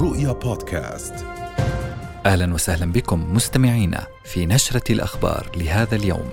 [0.00, 1.14] رؤيا بودكاست
[2.26, 6.28] أهلا وسهلا بكم مستمعينا في نشرة الأخبار لهذا اليوم.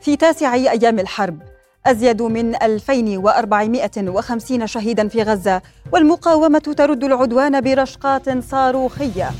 [0.00, 1.38] في تاسع أيام الحرب
[1.86, 5.62] أزيد من 2450 شهيدا في غزة
[5.92, 9.30] والمقاومة ترد العدوان برشقات صاروخية.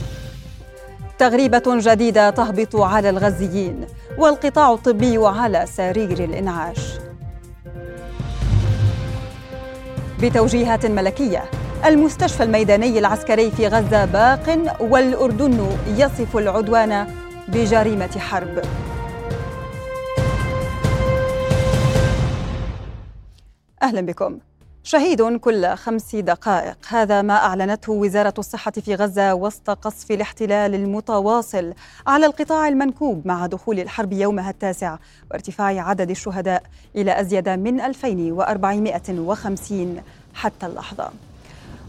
[1.18, 3.86] تغريبة جديدة تهبط على الغزيين
[4.18, 6.79] والقطاع الطبي على سرير الإنعاش.
[10.21, 11.44] بتوجيهات ملكية
[11.85, 17.07] المستشفى الميداني العسكري في غزة باق والأردن يصف العدوان
[17.49, 18.62] بجريمة حرب.
[23.82, 24.39] أهلا بكم.
[24.82, 26.76] شهيد كل خمس دقائق.
[26.89, 31.74] هذا ما أعلنته وزارة الصحة في غزة وسط قصف الاحتلال المتواصل
[32.06, 34.97] على القطاع المنكوب مع دخول الحرب يومها التاسع
[35.30, 36.62] وارتفاع عدد الشهداء
[36.97, 39.97] إلى أزيد من 2450
[40.34, 41.11] حتى اللحظة.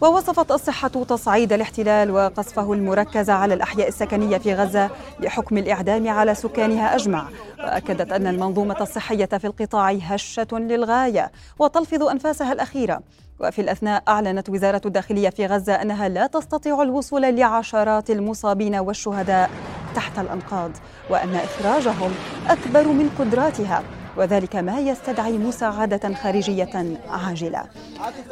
[0.01, 6.95] ووصفت الصحة تصعيد الاحتلال وقصفه المركز على الأحياء السكنية في غزة بحكم الإعدام على سكانها
[6.95, 7.27] أجمع.
[7.59, 12.99] وأكدت أن المنظومة الصحية في القطاع هشة للغاية وتلفظ أنفاسها الأخيرة.
[13.39, 19.49] وفي الأثناء أعلنت وزارة الداخلية في غزة أنها لا تستطيع الوصول لعشرات المصابين والشهداء
[19.95, 20.71] تحت الأنقاض
[21.09, 22.11] وأن إخراجهم
[22.49, 23.83] أكبر من قدراتها.
[24.17, 27.63] وذلك ما يستدعي مساعدة خارجية عاجلة.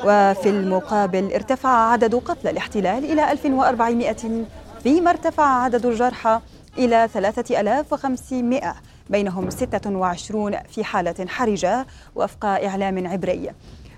[0.03, 4.15] وفي المقابل ارتفع عدد قتلى الاحتلال إلى 1400
[4.83, 6.39] فيما ارتفع عدد الجرحى
[6.77, 8.75] إلى 3500
[9.09, 13.49] بينهم 26 في حالة حرجة وفق إعلام عبري.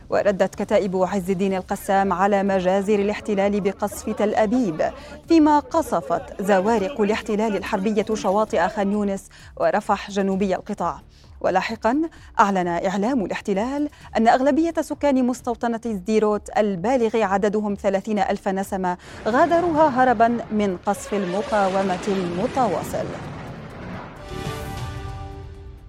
[0.10, 4.92] وردت كتائب عز الدين القسام على مجازر الاحتلال بقصف تل أبيب
[5.28, 11.00] فيما قصفت زوارق الاحتلال الحربية شواطئ خان يونس ورفح جنوبي القطاع.
[11.42, 12.02] ولاحقا
[12.40, 20.28] أعلن إعلام الاحتلال أن أغلبية سكان مستوطنة زديروت البالغ عددهم ثلاثين ألف نسمة غادروها هربا
[20.52, 23.37] من قصف المقاومة المتواصل.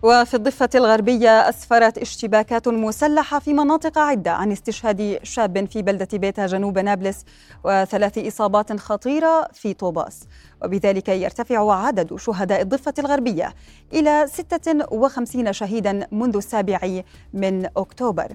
[0.09, 6.47] وفي الضفة الغربية أسفرت اشتباكات مسلحة في مناطق عدة عن استشهاد شاب في بلدة بيتا
[6.47, 7.25] جنوب نابلس
[7.65, 10.21] وثلاث إصابات خطيرة في طوباس.
[10.65, 13.55] وبذلك يرتفع عدد شهداء الضفة الغربية
[13.93, 17.03] إلى 56 شهيدا منذ السابع
[17.33, 18.29] من أكتوبر.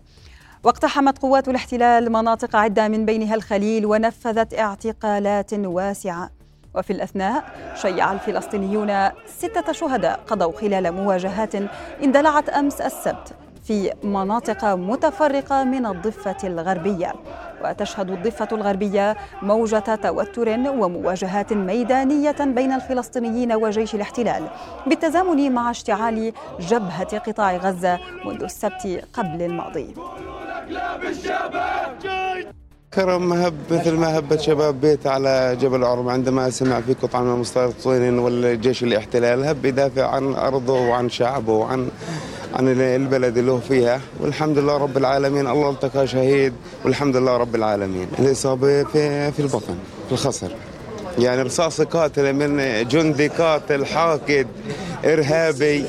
[0.63, 6.42] واقتحمت قوات الاحتلال مناطق عدة من بينها الخليل ونفذت اعتقالات واسعة.
[6.75, 7.44] وفي الأثناء
[7.75, 11.56] شيع الفلسطينيون ستة شهداء قضوا خلال مواجهات
[12.03, 17.13] اندلعت أمس السبت في مناطق متفرقة من الضفة الغربية.
[17.63, 24.47] وتشهد الضفة الغربية موجة توتر ومواجهات ميدانية بين الفلسطينيين وجيش الاحتلال
[24.88, 29.94] بالتزامن مع اشتعال جبهة قطاع غزة منذ السبت قبل الماضي.
[32.95, 37.33] كرم مهب مثل ما هبت شباب بيت على جبل عرب عندما سمع في قطعة من
[37.33, 41.89] المستوطنين والجيش الاحتلال هب يدافع عن أرضه وعن شعبه وعن
[42.53, 44.01] عن البلد اللي هو فيها.
[44.19, 46.53] والحمد لله رب العالمين الله التقى شهيد.
[46.85, 48.07] والحمد لله رب العالمين.
[48.19, 49.75] الإصابة في, في البطن
[50.07, 50.51] في الخصر.
[51.19, 54.47] يعني رصاص قاتل من جندي قاتل حاقد
[55.05, 55.85] إرهابي.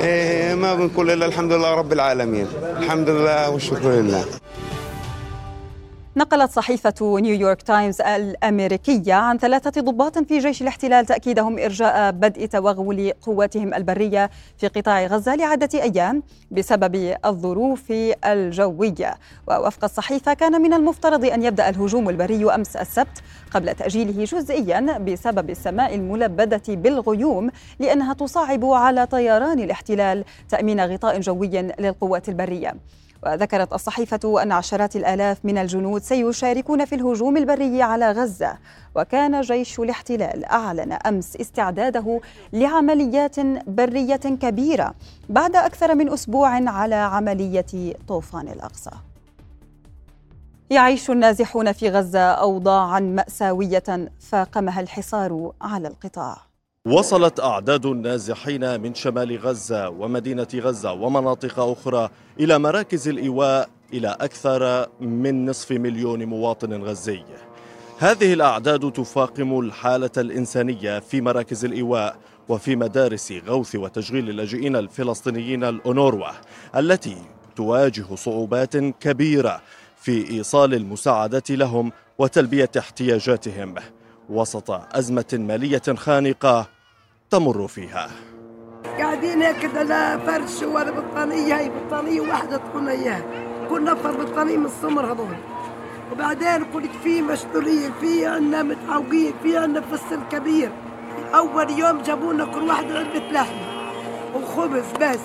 [0.00, 2.46] إيه ما بنقول إلا الحمد لله رب العالمين.
[2.78, 4.24] الحمد لله والشكر لله.
[6.16, 13.12] نقلت صحيفة نيويورك تايمز الأمريكية عن ثلاثة ضباط في جيش الاحتلال تأكيدهم إرجاء بدء توغل
[13.22, 17.92] قواتهم البرية في قطاع غزة لعدة أيام بسبب الظروف
[18.24, 19.14] الجوية.
[19.48, 25.50] ووفق الصحيفة كان من المفترض أن يبدأ الهجوم البري أمس السبت قبل تأجيله جزئيا بسبب
[25.50, 32.74] السماء الملبدة بالغيوم لأنها تصعب على طيران الاحتلال تأمين غطاء جوي للقوات البرية.
[33.26, 38.58] وذكرت الصحيفة أن عشرات الآلاف من الجنود سيشاركون في الهجوم البري على غزة
[38.94, 42.20] وكان جيش الاحتلال أعلن أمس استعداده
[42.52, 44.94] لعمليات برية كبيرة
[45.28, 48.90] بعد أكثر من أسبوع على عملية طوفان الأقصى.
[50.70, 56.49] يعيش النازحون في غزة أوضاعا مأساوية فاقمها الحصار على القطاع.
[56.86, 62.10] وصلت أعداد النازحين من شمال غزة ومدينة غزة ومناطق أخرى
[62.40, 67.22] إلى مراكز الإيواء إلى أكثر من نصف مليون مواطن غزي.
[67.98, 72.16] هذه الأعداد تفاقم الحالة الإنسانية في مراكز الإيواء
[72.48, 76.28] وفي مدارس غوث وتشغيل اللاجئين الفلسطينيين الأونروا
[76.76, 77.16] التي
[77.56, 79.62] تواجه صعوبات كبيرة
[79.96, 83.74] في إيصال المساعدة لهم وتلبية احتياجاتهم.
[84.30, 86.66] وسط أزمة مالية خانقة
[87.30, 88.10] تمر فيها.
[88.98, 93.22] قاعدين هيك لا فرش ولا بطانية هي بطانية واحدة تكون إياها.
[93.70, 95.36] كل نفر بطانية من السمر هذول.
[96.12, 100.70] وبعدين كنت في مشلولين في عنا متعوقين في عنا فصل كبير
[101.34, 103.92] أول يوم جابونا كل واحد علبة لحمة
[104.34, 105.20] وخبز بس.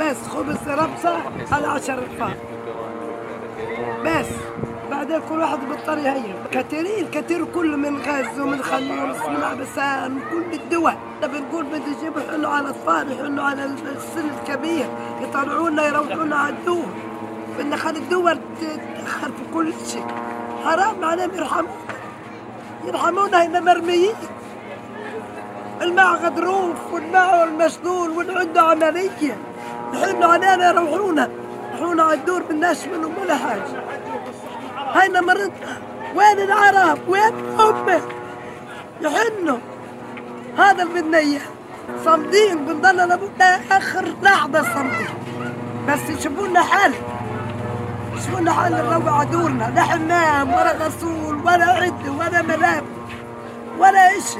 [0.00, 1.22] بس خبز ربصة
[1.52, 2.36] على عشر رفاق.
[4.04, 4.26] بس.
[4.90, 10.52] بعدين كل واحد بيضطر يهيئ كثيرين كثير كل من غزة ومن خنيوس ومن عبسان وكل
[10.52, 10.92] الدول.
[11.22, 14.86] بنقول بده يجيبوا يحنوا على الاطفال يحنوا على السن الكبير
[15.20, 16.92] يطلعونا يروحونا على الدول.
[17.58, 20.06] بدنا خلي الدول تتدخل في كل شيء.
[20.64, 21.70] حرام عليهم يرحمونا.
[22.86, 24.14] يرحمونا هنا مرميين.
[25.82, 29.38] الماء غضروف والماء المسلول والعنده عملية.
[29.94, 31.30] يحنوا علينا يروحونا.
[31.74, 33.62] يروحونا على الدور بدناش منهم ولا حاجة
[34.96, 35.80] هينا مرضنا
[36.14, 38.00] وين العرب؟ وين أمة؟
[39.00, 39.58] يحنوا.
[40.58, 41.40] هذا اللي بدنا إياه
[42.04, 45.08] صامدين بنضلنا لبنا آخر لحظة صامدين.
[45.88, 46.94] بس يشوفوا لنا حل
[48.16, 49.72] يشوفوا لنا حل نروع دورنا.
[49.74, 52.86] لا حمام ولا غسول ولا عدة ولا ملابس
[53.78, 54.38] ولا إشي.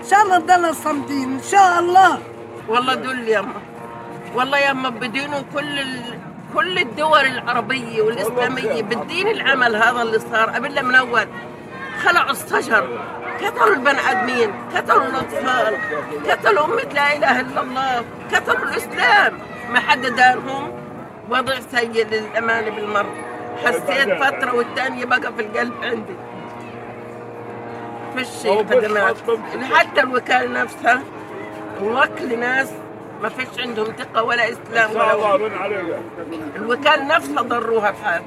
[0.00, 1.32] إن شاء الله نضلنا صامدين.
[1.32, 2.18] إن شاء الله.
[2.68, 3.60] والله دول يما
[4.34, 6.15] والله يما بدينوا كل ال...
[6.54, 11.26] كل الدول العربية والإسلامية بالدين العمل هذا اللي صار قبل من أول.
[12.04, 12.98] خلعوا الشجر
[13.40, 15.76] قتلوا البني آدمين قتلوا الأطفال
[16.30, 18.04] قتلوا أمة لا إله إلا الله
[18.34, 19.38] قتلوا الإسلام.
[19.72, 20.72] ما حد دارهم.
[21.30, 23.14] وضع سيء للأمانة بالمرة
[23.64, 26.16] حسيت فترة والثانية بقى في القلب عندي.
[28.16, 29.16] فيش خدمات
[29.72, 31.02] حتى الوكالة نفسها.
[31.82, 32.68] وكل ناس.
[33.22, 35.36] ما فيش عندهم ثقة ولا إسلام ولا
[36.56, 38.22] الوكالة نفسها ضروها بحال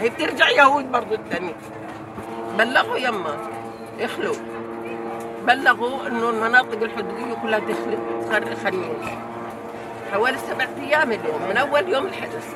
[0.00, 1.56] هي بترجع يهود برضو الثانية.
[2.58, 3.36] بلغوا يما
[4.00, 4.34] اخلوا
[5.46, 9.08] بلغوا إنه المناطق الحدودية كلها تخلي خنيس.
[10.12, 12.54] حوالي سبعة أيام اليوم من أول يوم الحدث.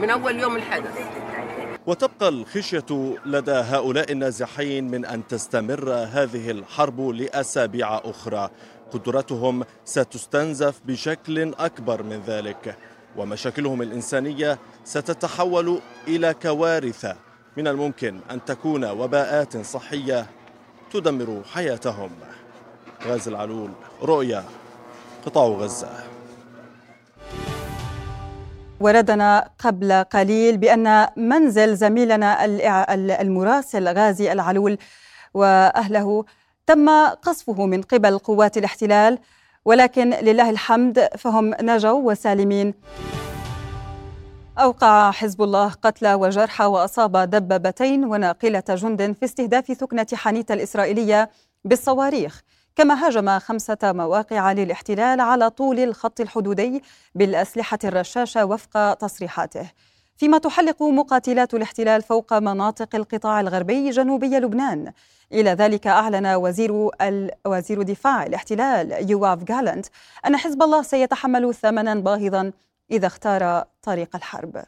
[0.00, 0.98] من أول يوم الحدث.
[1.86, 8.50] وتبقى الخشية لدى هؤلاء النازحين من أن تستمر هذه الحرب لأسابيع أخرى.
[8.94, 12.76] قدرتهم ستستنزف بشكل أكبر من ذلك
[13.16, 17.06] ومشاكلهم الإنسانية ستتحول إلى كوارث.
[17.56, 20.26] من الممكن أن تكون وباءات صحية
[20.92, 22.10] تدمر حياتهم.
[23.06, 23.70] غاز العلول
[24.02, 24.44] رؤيا
[25.26, 25.88] قطاع غزة.
[28.80, 32.44] وردنا قبل قليل بأن منزل زميلنا
[33.20, 34.78] المراسل غازي العلول
[35.34, 36.24] وأهله
[36.66, 39.18] تم قصفه من قبل قوات الاحتلال
[39.64, 42.74] ولكن لله الحمد فهم نجوا وسالمين.
[44.58, 51.30] أوقع حزب الله قتلى وجرحى وأصاب دبابتين وناقلة جند في استهداف ثكنة حنيتة الإسرائيلية
[51.64, 52.40] بالصواريخ
[52.76, 56.82] كما هاجم خمسة مواقع للاحتلال على طول الخط الحدودي
[57.14, 59.70] بالأسلحة الرشاشة وفق تصريحاته.
[60.16, 64.92] فيما تحلق مقاتلات الاحتلال فوق مناطق القطاع الغربي جنوبي لبنان.
[65.32, 66.90] إلى ذلك أعلن وزير
[67.46, 69.86] وزير دفاع الاحتلال يواف جالنت
[70.26, 72.52] أن حزب الله سيتحمل ثمنا باهظا
[72.90, 74.64] إذا اختار طريق الحرب.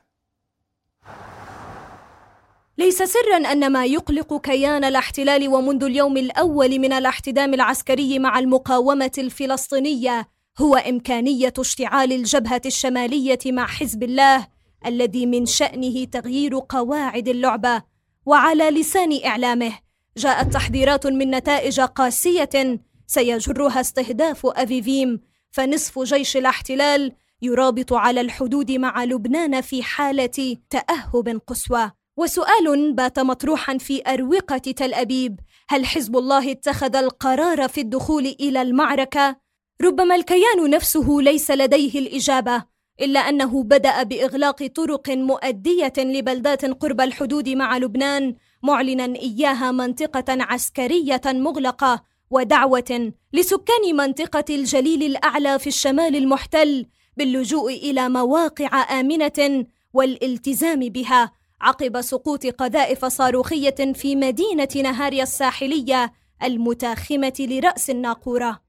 [2.79, 9.13] ليس سرا أن ما يقلق كيان الاحتلال ومنذ اليوم الأول من الاحتدام العسكري مع المقاومة
[9.19, 10.29] الفلسطينية
[10.59, 14.56] هو إمكانية اشتعال الجبهة الشمالية مع حزب الله
[14.87, 17.83] الذي من شأنه تغيير قواعد اللعبة
[18.27, 19.73] وعلى لسان إعلامه
[20.17, 29.05] جاءت تحذيرات من نتائج قاسية سيجرها استهداف أفيفيم فنصف جيش الاحتلال يرابط على الحدود مع
[29.05, 36.51] لبنان في حالة تأهب قصوى وسؤال بات مطروحا في أروقة تل أبيب هل حزب الله
[36.53, 39.37] اتخذ القرار في الدخول إلى المعركة؟
[39.83, 42.65] ربما الكيان نفسه ليس لديه الإجابة.
[43.01, 51.21] إلا أنه بدأ بإغلاق طرق مؤدية لبلدات قرب الحدود مع لبنان معلنا إياها منطقة عسكرية
[51.27, 56.87] مغلقة ودعوة لسكان منطقة الجليل الأعلى في الشمال المحتل
[57.17, 66.13] باللجوء إلى مواقع آمنة والالتزام بها عقب سقوط قذائف صاروخية في مدينة نهاريا الساحلية
[66.43, 68.66] المتاخمة لرأس الناقورة.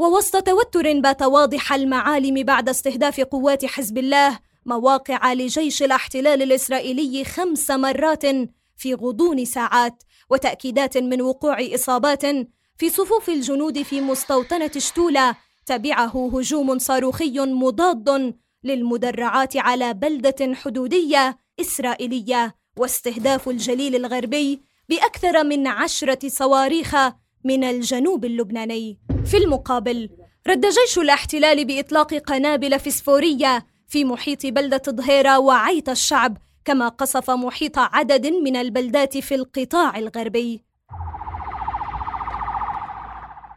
[0.00, 7.70] ووسط توتر بات واضح المعالم بعد استهداف قوات حزب الله مواقع لجيش الاحتلال الإسرائيلي خمس
[7.70, 8.26] مرات
[8.76, 12.22] في غضون ساعات وتأكيدات من وقوع إصابات
[12.76, 22.54] في صفوف الجنود في مستوطنة شتوله تبعه هجوم صاروخي مضاد للمدرعات على بلدة حدودية إسرائيلية
[22.76, 26.94] واستهداف الجليل الغربي بأكثر من عشرة صواريخ
[27.44, 28.98] من الجنوب اللبناني.
[29.24, 30.10] في المقابل
[30.48, 37.78] رد جيش الاحتلال بإطلاق قنابل فسفورية في محيط بلدة ظهيرة وعيت الشعب كما قصف محيط
[37.78, 40.64] عدد من البلدات في القطاع الغربي.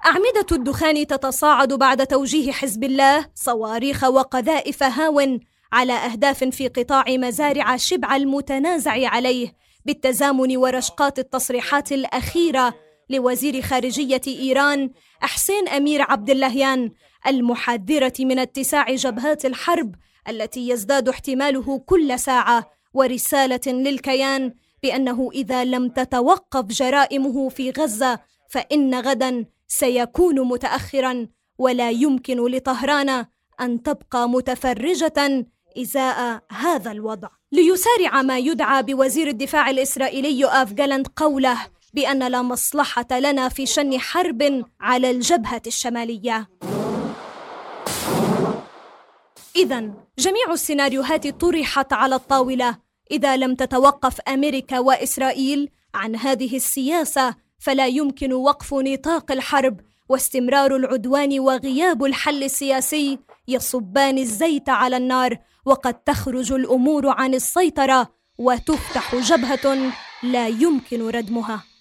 [0.06, 5.40] أعمدة الدخان تتصاعد بعد توجيه حزب الله صواريخ وقذائف هاون
[5.74, 12.74] على أهداف في قطاع مزارع شبع المتنازع عليه بالتزامن ورشقات التصريحات الأخيرة
[13.10, 14.90] لوزير خارجية إيران
[15.24, 16.92] أحسين أمير عبد اللهيان
[17.28, 19.96] المحذرة من اتساع جبهات الحرب
[20.30, 28.20] التي يزداد احتماله كل ساعة ورسالة للكيان بأنه إذا لم تتوقف جرائمه في غزة
[28.50, 33.26] فإن غدا سيكون متأخرا ولا يمكن لطهران
[33.62, 35.46] أن تبقى متفرجة
[35.78, 37.30] إزاء هذا الوضع.
[37.52, 41.58] ليسارع ما يدعى بوزير الدفاع الإسرائيلي جالنت قوله
[41.94, 46.50] بأن لا مصلحة لنا في شن حرب على الجبهة الشمالية.
[49.56, 49.80] إذا
[50.20, 52.78] جميع السيناريوهات طرحت على الطاولة.
[53.12, 61.40] إذا لم تتوقف أمريكا وإسرائيل عن هذه السياسة فلا يمكن وقف نطاق الحرب واستمرار العدوان
[61.40, 63.20] وغياب الحل السياسي.
[63.48, 69.92] يصبان الزيت على النار وقد تخرج الأمور عن السيطرة وتفتح جبهة
[70.24, 71.73] لا يمكن ردمها.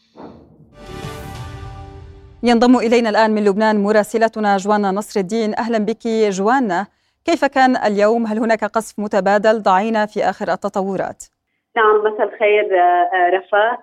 [2.44, 5.54] ينضم إلينا الآن من لبنان مراسلتنا جوانا نصر الدين.
[5.58, 6.86] أهلا بك جوانا.
[7.24, 11.24] كيف كان اليوم؟ هل هناك قصف متبادل ضعينا في آخر التطورات؟
[11.76, 12.64] نعم مساء الخير
[13.34, 13.78] رفاه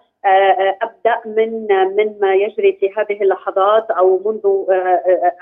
[0.81, 4.45] أبدأ من من ما يجري في هذه اللحظات أو منذ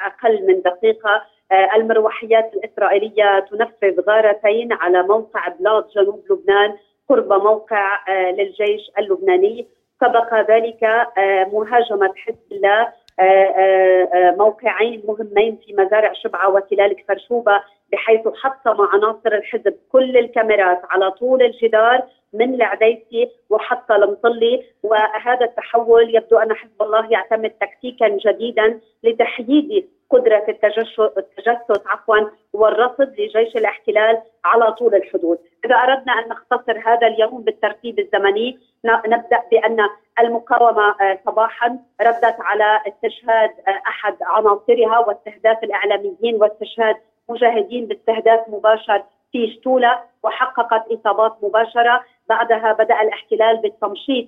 [0.06, 1.22] أقل من دقيقة.
[1.76, 6.78] المروحيات الإسرائيلية تنفذ غارتين على موقع بلاط جنوب لبنان
[7.10, 9.68] قرب موقع للجيش اللبناني.
[10.02, 10.84] سبق ذلك
[11.54, 12.88] مهاجمة حزب الله
[14.38, 21.42] موقعين مهمين في مزارع شبعة وتلال كفرشوبه بحيث حطم عناصر الحزب كل الكاميرات على طول
[21.42, 22.04] الجدار
[22.34, 24.64] من العديسي وحتى المطلي.
[24.84, 32.18] وهذا التحول يبدو أن حزب الله يعتمد تكتيكا جديدا لتحييد قدرة التجسس عفوا
[32.54, 39.44] والرصد لجيش الاحتلال على طول الحدود، إذا أردنا أن نختصر هذا اليوم بالترتيب الزمني نبدأ
[39.52, 39.78] بأن
[40.20, 46.96] المقاومة آه، صباحا ردت على استشهاد آه، أحد عناصرها واستهداف الإعلاميين واستشهاد
[47.30, 52.04] مجاهدين باستهداف مباشر في شتولة وحققت إصابات مباشرة.
[52.30, 54.28] بعدها بدأ الاحتلال بالتمشيط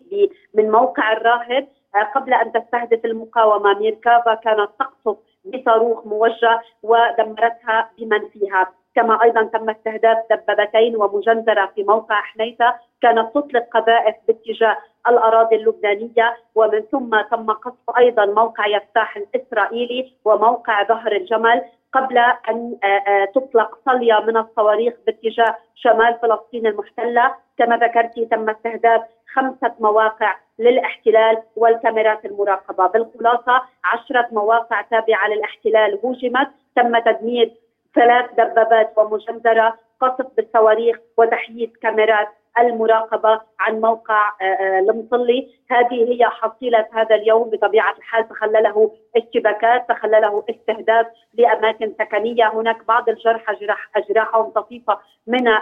[0.54, 1.68] من موقع الراهب.
[1.96, 8.72] آه، قبل أن تستهدف المقاومة ميركافا كانت تقصف بصاروخ موجه ودمرتها بمن فيها.
[8.96, 12.76] كما أيضا تم استهداف دبابتين ومجنزره في موقع حنيفة.
[13.02, 14.78] كانت تطلق قذائف باتجاه
[15.08, 16.38] الأراضي اللبنانية.
[16.56, 21.62] ومن ثم تم قصف أيضا موقع يفتاح الإسرائيلي وموقع ظهر الجمل.
[21.94, 27.36] قبل أن آه، آه، تطلق صليه من الصواريخ باتجاه شمال فلسطين المحتلة.
[27.58, 29.02] كما ذكرت تم استهداف
[29.34, 32.88] خمسة مواقع للاحتلال والكاميرات المراقبة.
[32.88, 37.52] بالخلاصة عشرة مواقع تابعة للاحتلال هوجمت تم تدمير
[37.96, 42.28] ثلاث دبابات ومجندرة قصف بالصواريخ وتحييد كاميرات
[42.62, 45.48] المراقبة عن موقع آه، آه، المصلي.
[45.72, 48.30] هذه هي حصيلة هذا اليوم بطبيعة الحال.
[48.30, 52.54] تخلله اشتباكات تخلله استهداف لأماكن سكنية.
[52.54, 55.62] هناك بعض الجرحى جراح أجراحهم طفيفة من آه،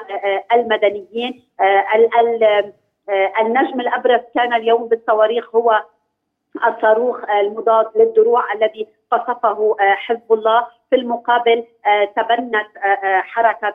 [0.53, 1.43] المدنيين.
[3.41, 5.83] النجم الأبرز كان اليوم بالصواريخ هو
[6.67, 10.67] الصاروخ المضاد للدروع الذي قصفه حزب الله.
[10.89, 11.63] في المقابل
[12.15, 12.67] تبنت
[13.21, 13.73] حركة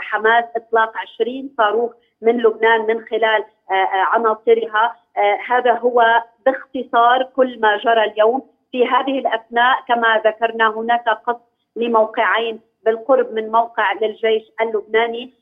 [0.00, 1.92] حماس إطلاق 20 صاروخ
[2.22, 4.96] من لبنان من خلال آه، آه، عناصرها.
[5.16, 8.42] آه، هذا هو باختصار كل ما جرى اليوم.
[8.72, 11.40] في هذه الأثناء كما ذكرنا هناك قصف
[11.76, 15.32] لموقعين بالقرب من موقع للجيش اللبناني.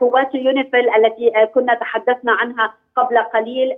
[0.00, 3.76] قوات يونيفيل التي كنا تحدثنا عنها قبل قليل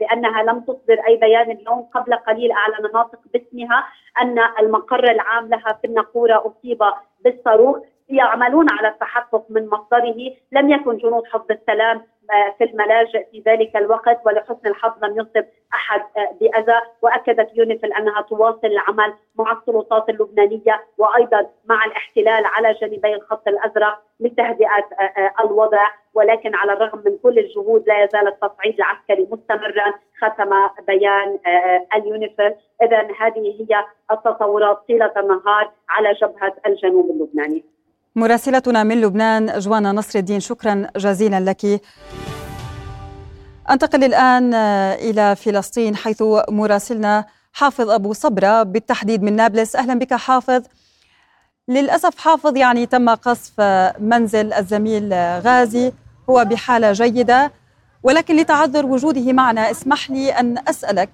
[0.00, 1.88] بأنها لم تصدر أي بيان اليوم.
[1.94, 3.84] قبل قليل أعلن ناطق باسمها
[4.20, 6.82] أن المقر العام لها في النقوره أصيب
[7.24, 7.78] بالصاروخ.
[8.08, 10.32] يعملون على التحقق من مصدره.
[10.52, 12.13] لم يكن جنود حفظ السلام آه،
[12.58, 16.80] في الملاجئ في ذلك الوقت ولحسن الحظ لم يصب أحد آه، بأذى.
[17.02, 24.02] وأكدت يونيفيل أنها تواصل العمل مع السلطات اللبنانية وأيضا مع الاحتلال على جانبي الخط الأزرق
[24.20, 25.86] لتهدئة آه، الوضع.
[26.14, 30.50] ولكن على الرغم من كل الجهود لا يزال التصعيد العسكري مستمرا ختم
[30.86, 31.38] بيان
[31.94, 37.73] اليونيفيل اذا هذه هي التطورات طيلة النهار على جبهة الجنوب اللبناني.
[38.16, 41.80] مراسلتنا من لبنان جوانا نصر الدين شكرا جزيلا لك.
[43.70, 44.54] أنتقل الآن
[44.94, 49.76] إلى فلسطين حيث مراسلنا حافظ أبو صبرة بالتحديد من نابلس.
[49.76, 50.62] أهلا بك حافظ.
[51.68, 53.60] للأسف حافظ يعني تم قصف
[54.00, 55.92] منزل الزميل غازي
[56.30, 57.52] هو بحالة جيدة.
[58.02, 61.10] ولكن لتعذر وجوده معنا اسمح لي أن أسألك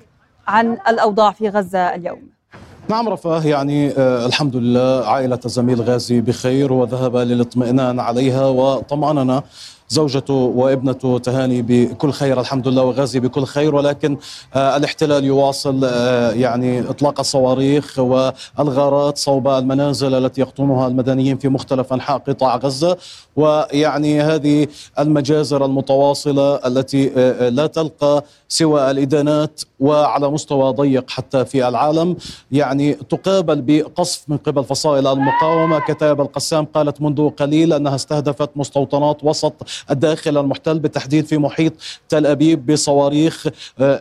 [0.47, 2.40] عن الأوضاع في غزة اليوم.
[2.89, 9.43] نعم رفاه يعني آه الحمد لله عائلة الزميل غازي بخير وذهب للاطمئنان عليها وطمأننا
[9.91, 13.75] زوجته وابنته تهاني بكل خير الحمد لله وغازي بكل خير.
[13.75, 14.17] ولكن
[14.55, 21.93] آه الاحتلال يواصل آه يعني إطلاق الصواريخ والغارات صوب المنازل التي يقطنها المدنيين في مختلف
[21.93, 22.97] أنحاء قطاع غزة.
[23.37, 24.67] ويعني هذه
[24.99, 32.17] المجازر المتواصلة التي آه لا تلقى سوى الإدانات وعلى مستوى ضيق حتى في العالم.
[32.53, 35.81] يعني تقابل بقصف من قبل فصائل المقاومة.
[35.89, 39.55] كتاب القسام قالت منذ قليل أنها استهدفت مستوطنات وسط
[39.91, 41.73] الداخل المحتل بالتحديد في محيط
[42.09, 43.47] تل أبيب بصواريخ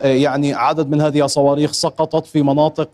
[0.02, 2.88] يعني عدد من هذه الصواريخ سقطت في مناطق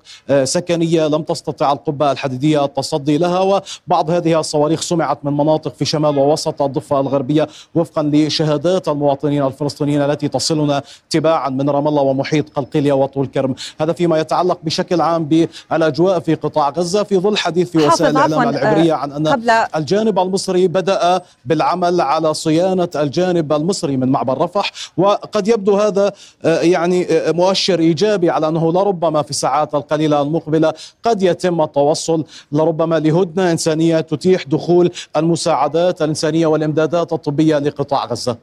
[0.44, 6.18] سكنية لم تستطع القبة الحديدية التصدي لها وبعض هذه الصواريخ سمعت من مناطق في شمال
[6.18, 12.92] ووسط الضفة الغربية وفقا لشهادات المواطنين الفلسطينيين التي تصلنا تباعا من رام الله ومحيط قلقيليه
[12.92, 13.54] وطول كرم.
[13.80, 18.48] هذا فيما يتعلق بشكل عام بالأجواء في قطاع غزة في ظل حديث في وسائل الإعلام
[18.48, 22.34] العبرية عن أن الجانب المصري بدأ بالعمل على
[22.76, 26.12] صيانه الجانب المصري من معبر رفح وقد يبدو هذا
[26.44, 33.52] يعني مؤشر إيجابي على أنه لربما في الساعات القليلة المقبلة قد يتم التوصل لربما لهدنة
[33.52, 38.36] إنسانية تتيح دخول المساعدات الإنسانية والإمدادات الطبية لقطاع غزة.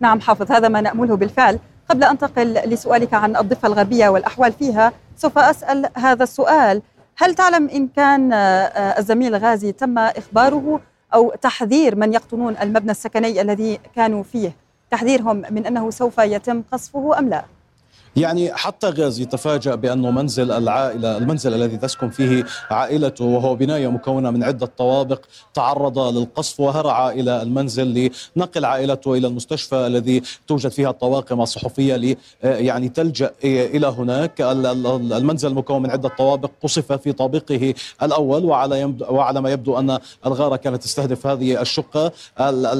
[0.00, 1.58] نعم حافظ هذا ما نأمله بالفعل
[1.90, 6.82] قبل انتقل لسؤالك عن الضفة الغربية والأحوال فيها سوف أسأل هذا السؤال
[7.16, 8.32] هل تعلم إن كان
[8.98, 10.80] الزميل غازي تم إخباره
[11.14, 14.52] أو تحذير من يقطنون المبنى السكني الذي كانوا فيه
[14.90, 17.44] تحذيرهم من أنه سوف يتم قصفه أم لا؟
[18.16, 24.30] يعني حتى غازي تفاجأ بأنه منزل العائلة المنزل الذي تسكن فيه عائلته وهو بناية مكونة
[24.30, 25.20] من عدة طوابق
[25.54, 32.16] تعرض للقصف وهرع إلى المنزل لنقل عائلته إلى المستشفى الذي توجد فيها الطواقم الصحفية لي
[32.42, 34.40] يعني تلجأ إلى هناك.
[34.40, 40.56] المنزل مكون من عدة طوابق قصف في طابقه الأول وعلى وعلى ما يبدو أن الغارة
[40.56, 42.12] كانت تستهدف هذه الشقة.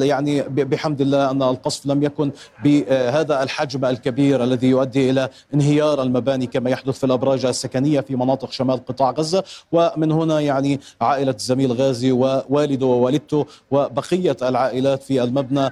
[0.02, 2.30] يعني بحمد الله أن القصف لم يكن
[2.64, 5.19] بهذا الحجم الكبير الذي يؤدي إلى
[5.54, 10.80] انهيار المباني كما يحدث في الأبراج السكنية في مناطق شمال قطاع غزة ومن هنا يعني
[11.00, 15.70] عائلة الزميل غازي ووالده ووالدته وبقية العائلات في المبنى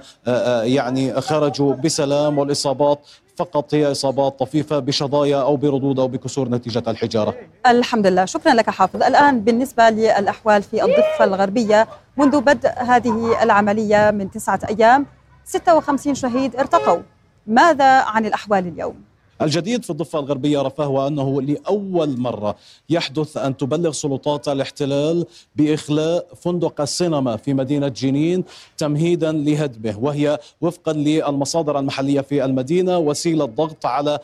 [0.63, 2.99] يعني خرجوا بسلام والإصابات
[3.37, 7.35] فقط هي إصابات طفيفة بشظايا أو بردود أو بكسور نتيجة الحجارة.
[7.67, 9.03] الحمد لله، شكرا لك حافظ.
[9.03, 15.05] الآن بالنسبة للأحوال في الضفة الغربية منذ بدء هذه العملية من تسعة أيام
[15.45, 16.99] 56 شهيد ارتقوا.
[17.47, 19.08] ماذا عن الأحوال اليوم؟
[19.41, 22.55] الجديد في الضفة الغربية رفاه هو أنه لأول مرة
[22.89, 25.25] يحدث أن تبلغ سلطات الاحتلال
[25.55, 28.43] بإخلاء فندق السينما في مدينة جنين
[28.77, 34.19] تمهيدا لهدمه وهي وفقا للمصادر المحلية في المدينة وسيلة ضغط على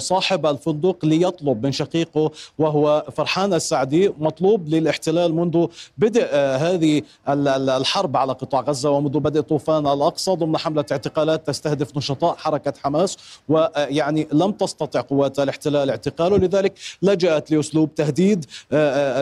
[0.00, 5.66] صاحب الفندق ليطلب من شقيقه وهو فرحان السعدي مطلوب للاحتلال منذ
[5.98, 12.34] بدء هذه الحرب على قطاع غزة ومنذ بدء طوفان الأقصى ضمن حملة اعتقالات تستهدف نشطاء
[12.36, 13.16] حركة حماس
[13.48, 18.44] ويعني لم تستطع قوات الاحتلال اعتقاله لذلك لجأت لأسلوب تهديد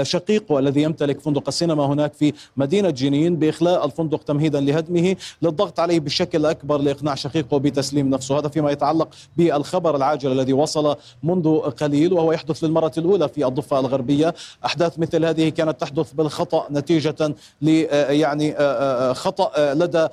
[0.02, 6.00] شقيقه الذي يمتلك فندق السينما هناك في مدينة جنين بإخلاء الفندق تمهيدا لهدمه للضغط عليه
[6.00, 8.38] بشكل أكبر لإقناع شقيقه بتسليم نفسه.
[8.38, 13.80] هذا فيما يتعلق بالخبر العاجل الذي وصل منذ قليل وهو يحدث للمرة الأولى في الضفة
[13.80, 14.34] الغربية.
[14.64, 18.54] أحداث مثل هذه كانت تحدث بالخطأ نتيجة ل يعني
[19.14, 20.08] خطأ لدى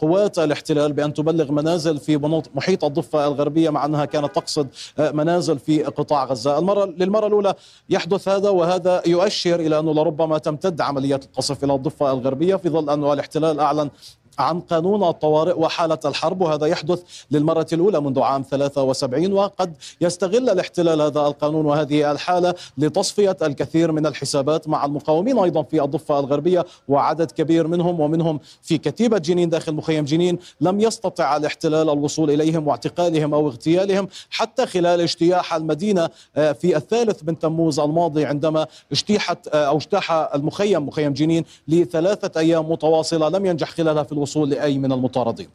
[0.00, 4.68] قوات الاحتلال بأن تبلغ منازل في محيط الضفة الغربية مع أنها كانت تقصد
[4.98, 6.58] منازل في قطاع غزة.
[6.58, 7.54] المرة للمرة الأولى
[7.90, 12.90] يحدث هذا وهذا يؤشر إلى أنه لربما تمتد عمليات القصف إلى الضفة الغربية في ظل
[12.90, 13.90] أن الإحتلال أعلن
[14.38, 21.00] عن قانون الطوارئ وحالة الحرب وهذا يحدث للمرة الأولى منذ عام 73 وقد يستغل الاحتلال
[21.00, 27.30] هذا القانون وهذه الحالة لتصفية الكثير من الحسابات مع المقاومين أيضا في الضفة الغربية وعدد
[27.30, 33.34] كبير منهم ومنهم في كتيبة جنين داخل مخيم جنين لم يستطع الاحتلال الوصول إليهم واعتقالهم
[33.34, 34.08] أو اغتيالهم.
[34.30, 41.12] حتى خلال اجتياح المدينة في الثالث من تموز الماضي عندما اجتيحت أو اجتاح المخيم مخيم
[41.12, 45.48] جنين لثلاثة أيام متواصلة لم ينجح خلالها في الوصول لأي من المطاردين.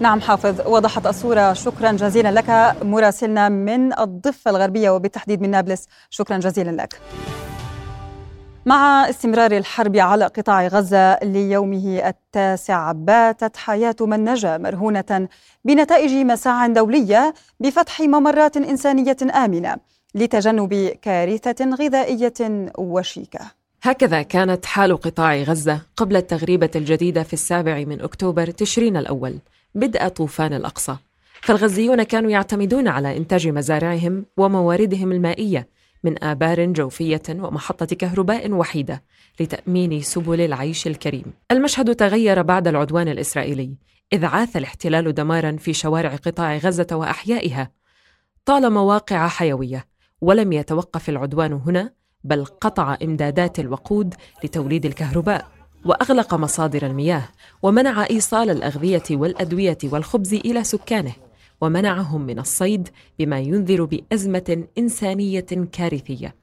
[0.00, 1.52] نعم حافظ وضحت الصورة.
[1.52, 2.76] شكرا جزيلا لك.
[2.84, 5.88] مراسلنا من الضفة الغربية وبالتحديد من نابلس.
[6.10, 7.00] شكرا جزيلا لك.
[8.66, 15.28] مع استمرار الحرب على قطاع غزة ليومه التاسع باتت حياة من نجا مرهونة
[15.64, 19.76] بنتائج مساع دولية بفتح ممرات إنسانية آمنة
[20.14, 23.61] لتجنب كارثة غذائية وشيكة.
[23.84, 29.38] هكذا كانت حال قطاع غزة قبل التغريبة الجديدة في السابع من أكتوبر تشرين الأول
[29.74, 30.96] بدء طوفان الأقصى
[31.40, 35.68] فالغزيون كانوا يعتمدون على إنتاج مزارعهم ومواردهم المائية
[36.04, 39.02] من آبار جوفية ومحطة كهرباء وحيدة
[39.40, 41.24] لتأمين سبل العيش الكريم.
[41.50, 43.74] المشهد تغير بعد العدوان الإسرائيلي،
[44.12, 47.70] إذ عاث الاحتلال دمارا في شوارع قطاع غزة وأحيائها.
[48.44, 49.86] طال مواقع حيوية،
[50.20, 51.92] ولم يتوقف العدوان هنا،
[52.24, 55.62] بل قطع إمدادات الوقود لتوليد الكهرباء.
[55.84, 57.28] وأغلق مصادر المياه
[57.62, 61.12] ومنع إيصال الأغذية والأدوية والخبز إلى سكانه
[61.60, 66.34] ومنعهم من الصيد بما ينذر بأزمة إنسانية كارثية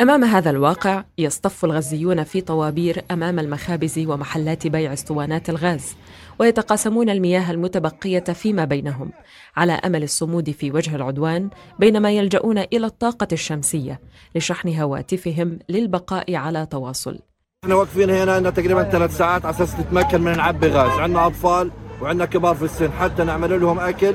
[0.00, 5.96] أمام هذا الواقع يصطف الغزيون في طوابير أمام المخابز ومحلات بيع اسطوانات الغاز
[6.40, 9.10] ويتقاسمون المياه المتبقية فيما بينهم
[9.56, 14.00] على أمل الصمود في وجه العدوان بينما يلجؤون إلى الطاقة الشمسية
[14.34, 17.18] لشحن هواتفهم للبقاء على تواصل.
[17.64, 21.70] إحنا واقفين هنا لنا تقريبا ثلاث ساعات على أساس نتمكن من نعبي غاز، عندنا أطفال
[22.02, 24.14] وعندنا كبار في السن حتى نعمل لهم أكل.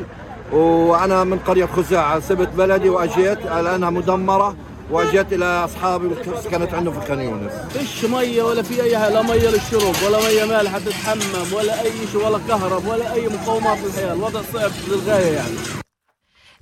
[0.51, 4.55] وأنا من قرية خزاعة سبت بلدي وأجيت الانها مدمرة.
[4.91, 7.53] واجيت إلى أصحابي اللي كانت عندهم في خان يونس.
[7.53, 12.25] فيش مية ولا في أي لا مية للشرب ولا مية مالحه تتحمم ولا أي شيء
[12.25, 15.55] ولا كهرب ولا أي مقومات للحياة، الوضع صعب للغاية يعني.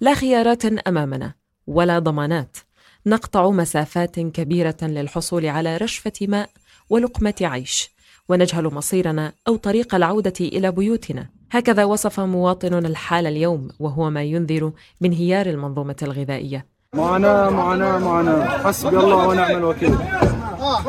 [0.01, 1.33] لا خيارات أمامنا
[1.67, 2.57] ولا ضمانات.
[3.05, 6.49] نقطع مسافات كبيرة للحصول على رشفة ماء
[6.89, 7.89] ولقمة عيش
[8.29, 14.71] ونجهل مصيرنا أو طريق العودة إلى بيوتنا هكذا وصف مواطن الحال اليوم وهو ما ينذر
[15.01, 18.63] بانهيار المنظومة الغذائية معاناة معاناة معاناة.
[18.63, 19.97] حسبي الله ونعم الوكيل.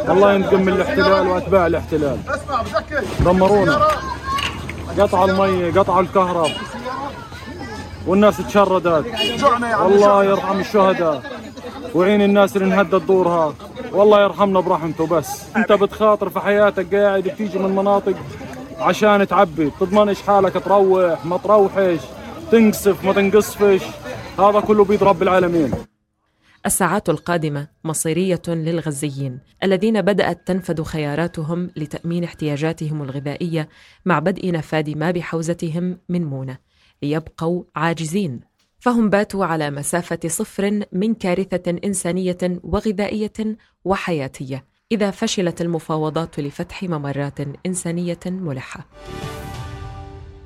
[0.08, 2.18] الله ينتقم من الاحتلال وأتباع الاحتلال.
[3.20, 3.78] دمرونا.
[4.98, 6.50] قطع المي قطع الكهرب.
[8.06, 9.06] والناس تشردت.
[9.86, 11.22] الله يرحم الشهداء.
[11.94, 13.54] وعين الناس اللي انهدت دورها.
[13.92, 15.42] والله يرحمنا برحمته بس.
[15.56, 18.14] انت بتخاطر في حياتك قاعد بتيجي من مناطق
[18.80, 19.70] عشان تعبي.
[19.80, 22.00] تضمنش حالك تروح ما تروحش.
[22.52, 23.82] تنقصف ما تنقصفش.
[24.38, 25.72] هذا كله بيد رب العالمين.
[26.66, 33.68] الساعات القادمة مصيرية للغزيين الذين بدأت تنفد خياراتهم لتأمين احتياجاتهم الغذائية
[34.04, 36.58] مع بدء نفاذ ما بحوزتهم من مونة
[37.02, 38.40] ليبقوا عاجزين
[38.78, 47.38] فهم باتوا على مسافة صفر من كارثة إنسانية وغذائية وحياتية إذا فشلت المفاوضات لفتح ممرات
[47.66, 48.86] إنسانية ملحة.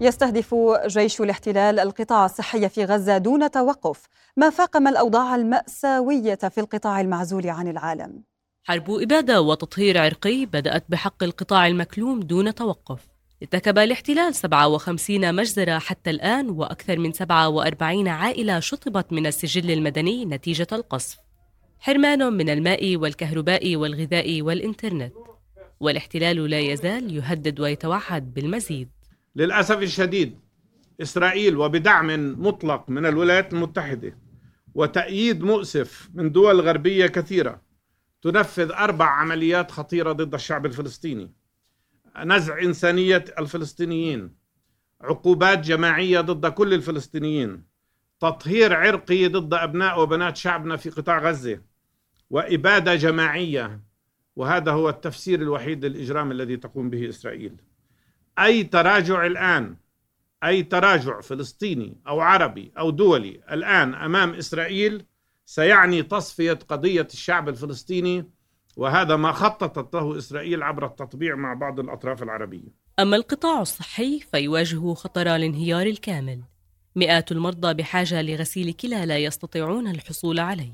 [0.00, 0.54] يستهدف
[0.86, 4.02] جيش الاحتلال القطاع الصحي في غزة دون توقف
[4.36, 8.22] ما فاقم الأوضاع المأساوية في القطاع المعزول عن العالم.
[8.64, 13.08] حرب إبادة وتطهير عرقي بدأت بحق القطاع المكلوم دون توقف.
[13.42, 20.66] ارتكب الاحتلال 57 مجزرة حتى الآن وأكثر من 47 عائلة شطبت من السجل المدني نتيجة
[20.72, 21.18] القصف.
[21.78, 25.12] حرمان من الماء والكهرباء والغذاء والإنترنت.
[25.80, 28.97] والاحتلال لا يزال يهدد ويتوعد بالمزيد.
[29.38, 30.38] للأسف الشديد
[31.02, 34.18] إسرائيل وبدعم مطلق من الولايات المتحدة
[34.74, 37.62] وتأييد مؤسف من دول غربية كثيرة
[38.22, 41.32] تنفذ أربع عمليات خطيرة ضد الشعب الفلسطيني
[42.24, 44.34] نزع إنسانية الفلسطينيين
[45.00, 47.64] عقوبات جماعية ضد كل الفلسطينيين
[48.20, 51.60] تطهير عرقي ضد أبناء وبنات شعبنا في قطاع غزة
[52.30, 53.80] وإبادة جماعية
[54.36, 57.56] وهذا هو التفسير الوحيد للإجرام الذي تقوم به إسرائيل.
[58.38, 59.76] أي تراجع الآن
[60.44, 65.04] أي تراجع فلسطيني أو عربي أو دولي الآن أمام إسرائيل
[65.46, 68.24] سيعني تصفية قضية الشعب الفلسطيني
[68.76, 72.68] وهذا ما خططت له إسرائيل عبر التطبيع مع بعض الأطراف العربية.
[72.98, 76.42] أما القطاع الصحي فيواجه خطر الانهيار الكامل.
[76.96, 80.72] مئات المرضى بحاجة لغسيل كلى لا يستطيعون الحصول عليه.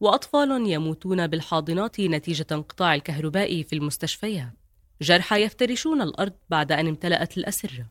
[0.00, 4.59] وأطفال يموتون بالحاضنات نتيجة انقطاع الكهرباء في المستشفيات.
[5.02, 7.86] جرحى يفترشون الأرض بعد أن امتلأت الأسرة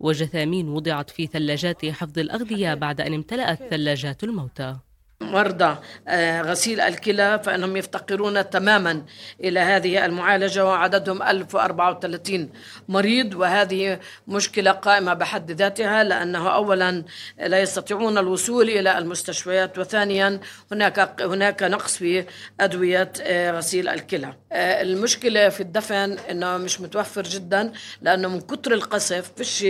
[0.00, 4.78] وجثامين وضعت في ثلاجات حفظ الأغذية بعد أن امتلأت ثلاجات الموتى.
[5.20, 5.76] مرضى
[6.08, 9.02] آه، غسيل الكلى فإنهم يفتقرون تماما
[9.40, 12.50] إلى هذه المعالجة وعددهم 1034
[12.88, 17.04] مريض وهذه مشكلة قائمة بحد ذاتها لأنه أولا
[17.38, 20.40] لا يستطيعون الوصول إلى المستشفيات وثانيا
[20.72, 22.24] هناك هناك نقص في
[22.60, 24.34] أدوية آه، غسيل الكلى.
[24.52, 29.64] آه، المشكلة في الدفن أنه مش متوفر جدا لأنه من كتر القصف فيش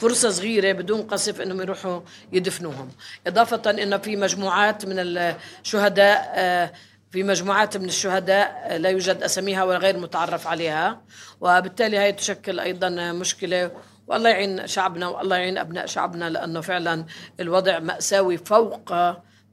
[0.00, 2.00] فرصة صغيرة بدون قصف أنهم يروحوا
[2.32, 2.90] يدفنوهم.
[3.26, 6.72] إضافة أنه في مجموعات من الشهداء آه،
[7.10, 11.02] في مجموعات من الشهداء آه، لا يوجد أساميها ولا غير متعرف عليها.
[11.40, 13.70] وبالتالي هي تشكل أيضا مشكلة.
[14.06, 17.06] والله يعين شعبنا والله يعين أبناء شعبنا لأنه فعلا
[17.40, 18.92] الوضع مأساوي فوق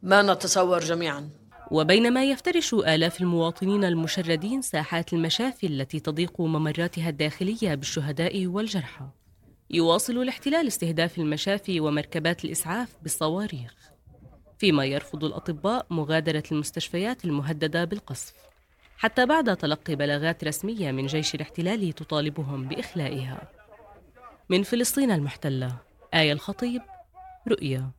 [0.03, 1.29] ما نتصور جميعا.
[1.71, 9.05] وبينما يفترش آلاف المواطنين المشردين ساحات المشافي التي تضيق ممراتها الداخلية بالشهداء والجرحى.
[9.69, 13.88] يواصل الاحتلال استهداف المشافي ومركبات الإسعاف بالصواريخ.
[14.59, 18.33] فيما يرفض الأطباء مغادرة المستشفيات المهددة بالقصف.
[18.97, 23.51] حتى بعد تلقي بلاغات رسمية من جيش الاحتلال تطالبهم بإخلائها.
[24.49, 25.75] من فلسطين المحتلة
[26.13, 26.81] آية الخطيب
[27.47, 27.89] رؤيا.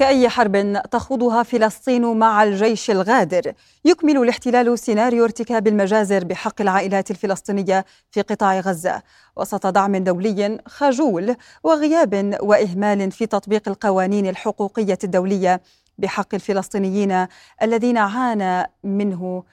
[0.00, 3.52] كأي حرب تخوضها فلسطين مع الجيش الغادر.
[3.84, 9.02] يكمل الاحتلال سيناريو ارتكاب المجازر بحق العائلات الفلسطينية في قطاع غزة.
[9.36, 15.60] وسط دعم دولي خجول وغياب وإهمال في تطبيق القوانين الحقوقية الدولية
[15.98, 17.26] بحق الفلسطينيين
[17.62, 19.44] الذين عانى منه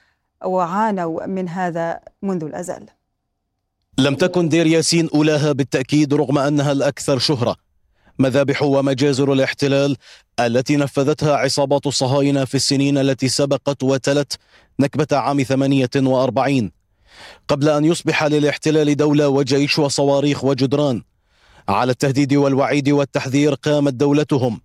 [0.44, 2.86] وعانوا من هذا منذ الأزل.
[3.98, 7.67] لم تكن دير ياسين أولاها بالتأكيد رغم أنها الأكثر شهرة.
[8.18, 9.96] مذابح ومجازر الاحتلال
[10.40, 14.38] التي نفذتها عصابات الصهاينة في السنين التي سبقت وتلت
[14.80, 16.70] نكبة عام 48
[17.48, 21.02] قبل أن يصبح للاحتلال دولة وجيش وصواريخ وجدران
[21.68, 24.60] على التهديد والوعيد والتحذير قامت دولتهم.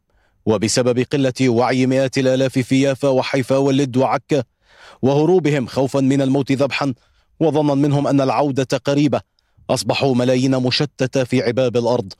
[0.45, 4.43] وبسبب قلة وعي مئات الآلاف في يافا وحيفا واللد وعكا
[5.01, 6.93] وهروبهم خوفا من الموت ذبحا
[7.39, 9.21] وظنا منهم أن العودة قريبة
[9.69, 12.13] أصبحوا ملايين مشتتة في عباب الأرض.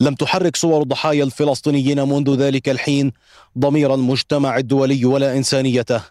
[0.00, 3.12] لم تحرك صور الضحايا الفلسطينيين منذ ذلك الحين
[3.58, 6.02] ضمير المجتمع الدولي ولا إنسانيته.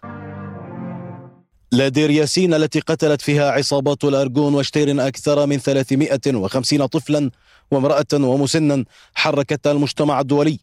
[1.71, 7.31] لا دير ياسين التي قتلت فيها عصابات الأرجون وشتير أكثر من 350 طفلا
[7.71, 10.59] وامرأة ومسنا حركت المجتمع الدولي.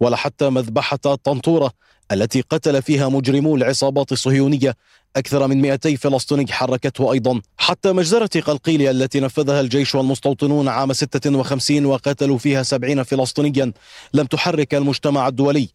[0.00, 1.72] ولا حتى مذبحة طنطورة
[2.12, 4.76] التي قتل فيها مجرمو العصابات الصهيونية.
[5.16, 7.40] أكثر من 200 فلسطيني حركته أيضا.
[7.58, 13.72] حتى مجزرة قلقيلية التي نفذها الجيش والمستوطنون عام 56 وقتلوا فيها 70 فلسطينيا
[14.14, 15.68] لم تحرك المجتمع الدولي.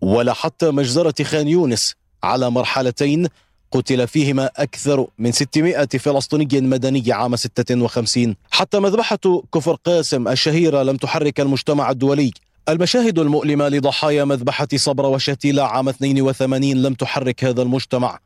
[0.00, 3.28] ولا حتى مجزرة خان يونس على مرحلتين
[3.72, 10.96] قتل فيهما أكثر من 600 فلسطيني مدني عام 56 حتى مذبحة كفر قاسم الشهيرة لم
[10.96, 12.32] تحرك المجتمع الدولي.
[12.70, 18.18] المشاهد المؤلمة لضحايا مذبحة صبر وشتيلة عام 82 لم تحرك هذا المجتمع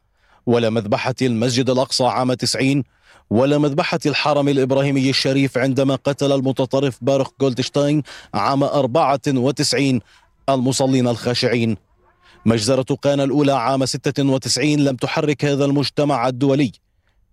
[0.47, 2.83] ولا مذبحة المسجد الأقصى عام 90
[3.31, 8.03] ولا مذبحة الحرم الإبراهيمي الشريف عندما قتل المتطرف بارخ جولدشتاين
[8.35, 10.01] عام 94
[10.49, 11.77] المصلين الخاشعين.
[12.47, 16.73] مجزرة قانا الأولى عام 96 لم تحرك هذا المجتمع الدولي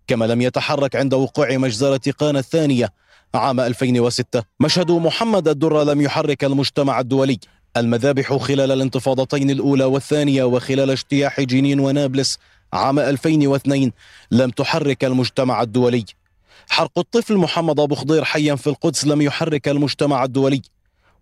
[0.07, 3.00] كما لم يتحرك عند وقوع مجزرة قانا الثانية
[3.35, 7.39] عام 2006 مشهد محمد الدرة لم يحرك المجتمع الدولي.
[7.77, 12.37] المذابح خلال الانتفاضتين الأولى والثانية وخلال اجتياح جنين ونابلس
[12.73, 13.91] عام 2002
[14.31, 16.05] لم تحرك المجتمع الدولي.
[16.69, 20.61] حرق الطفل محمد أبو خضير حيا في القدس لم يحرك المجتمع الدولي.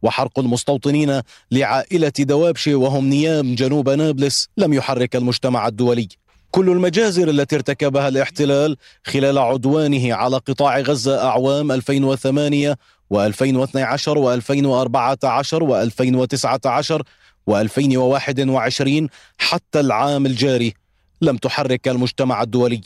[0.01, 6.07] وحرق المستوطنين لعائلة دوابشي وهم نيام جنوب نابلس لم يحرك المجتمع الدولي.
[6.51, 12.77] كل المجازر التي ارتكبها الاحتلال خلال عدوانه على قطاع غزة أعوام 2008
[13.13, 13.17] و2012
[14.17, 17.01] و2014 و2019
[17.49, 19.07] و2021
[19.37, 20.73] حتى العام الجاري
[21.21, 22.81] لم تحرك المجتمع الدولي.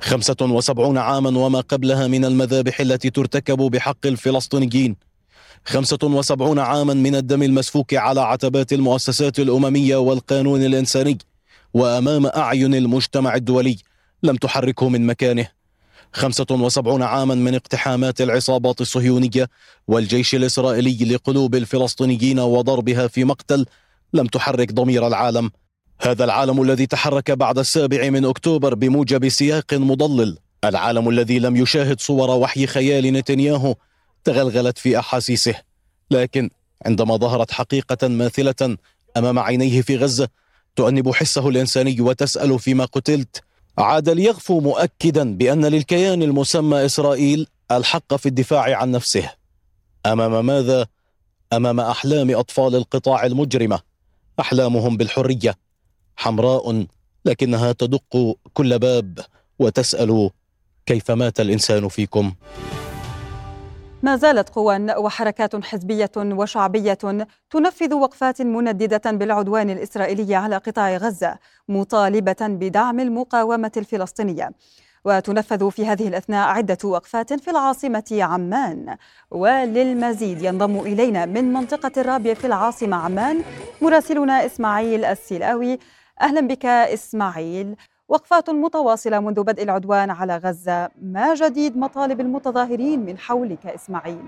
[0.00, 4.96] 75 عاما وما قبلها من المذابح التي ترتكب بحق الفلسطينيين.
[5.64, 11.18] 75 عاما من الدم المسفوك على عتبات المؤسسات الأممية والقانون الإنساني.
[11.74, 13.76] وأمام أعين المجتمع الدولي
[14.22, 15.48] لم تحركه من مكانه.
[16.12, 19.48] 75 عاما من اقتحامات العصابات الصهيونية
[19.88, 23.66] والجيش الإسرائيلي لقلوب الفلسطينيين وضربها في مقتل
[24.12, 25.50] لم تحرك ضمير العالم.
[26.00, 30.38] هذا العالم الذي تحرك بعد السابع من أكتوبر بموجب سياق مضلل.
[30.64, 33.74] العالم الذي لم يشاهد صور وحي خيال نتنياهو
[34.24, 35.54] تغلغلت في أحاسيسه.
[36.10, 36.50] لكن
[36.86, 38.76] عندما ظهرت حقيقة ماثلة
[39.16, 40.28] أمام عينيه في غزة
[40.76, 43.42] تؤنب حسه الإنساني وتسأل فيما قتلت
[43.78, 49.32] عاد ليغفو مؤكدا بأن للكيان المسمى إسرائيل الحق في الدفاع عن نفسه
[50.06, 50.86] أمام ماذا؟
[51.52, 53.80] أمام أحلام أطفال القطاع المجرمة
[54.40, 55.54] أحلامهم بالحرية
[56.16, 56.86] حمراء
[57.24, 59.18] لكنها تدق كل باب
[59.58, 60.30] وتسأل
[60.86, 62.32] كيف مات الإنسان فيكم؟
[64.02, 66.98] ما زالت قوى وحركات حزبية وشعبية
[67.50, 71.38] تنفذ وقفات منددة بالعدوان الإسرائيلي على قطاع غزة
[71.68, 74.50] مطالبة بدعم المقاومة الفلسطينية.
[75.04, 78.96] وتنفذ في هذه الأثناء عدة وقفات في العاصمة عمان.
[79.30, 83.42] وللمزيد ينضم إلينا من منطقة الرابية في العاصمة عمان
[83.82, 85.78] مراسلنا إسماعيل السلاوي
[86.20, 87.76] أهلا بك إسماعيل.
[88.12, 90.88] وقفات متواصلة منذ بدء العدوان على غزة.
[91.02, 94.22] ما جديد مطالب المتظاهرين من حولك إسماعيل؟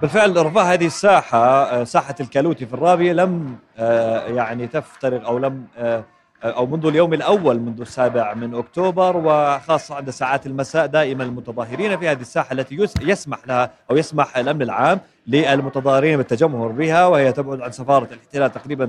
[0.00, 5.64] بالفعل رفاه هذه الساحة آه، ساحة الكالوتي في الرابية لم آه، يعني تفترق أو لم
[5.78, 6.04] آه،
[6.44, 12.08] أو منذ اليوم الأول منذ السابع من أكتوبر وخاصة عند ساعات المساء دائما المتظاهرين في
[12.08, 17.60] هذه الساحة التي يس- يسمح لها أو يسمح الأمن العام للمتظاهرين بالتجمهر بها وهي تبعد
[17.60, 18.86] عن سفارة الاحتلال تقريبا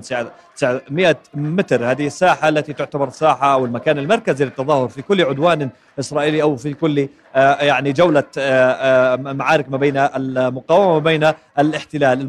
[0.55, 1.91] 900 متر.
[1.91, 6.73] هذه الساحة التي تعتبر ساحة أو المكان المركزي للتظاهر في كل عدوان إسرائيلي أو في
[6.73, 12.21] كل آه، يعني جولة آه، آه، معارك ما بين المقاومة وما بين الاحتلال.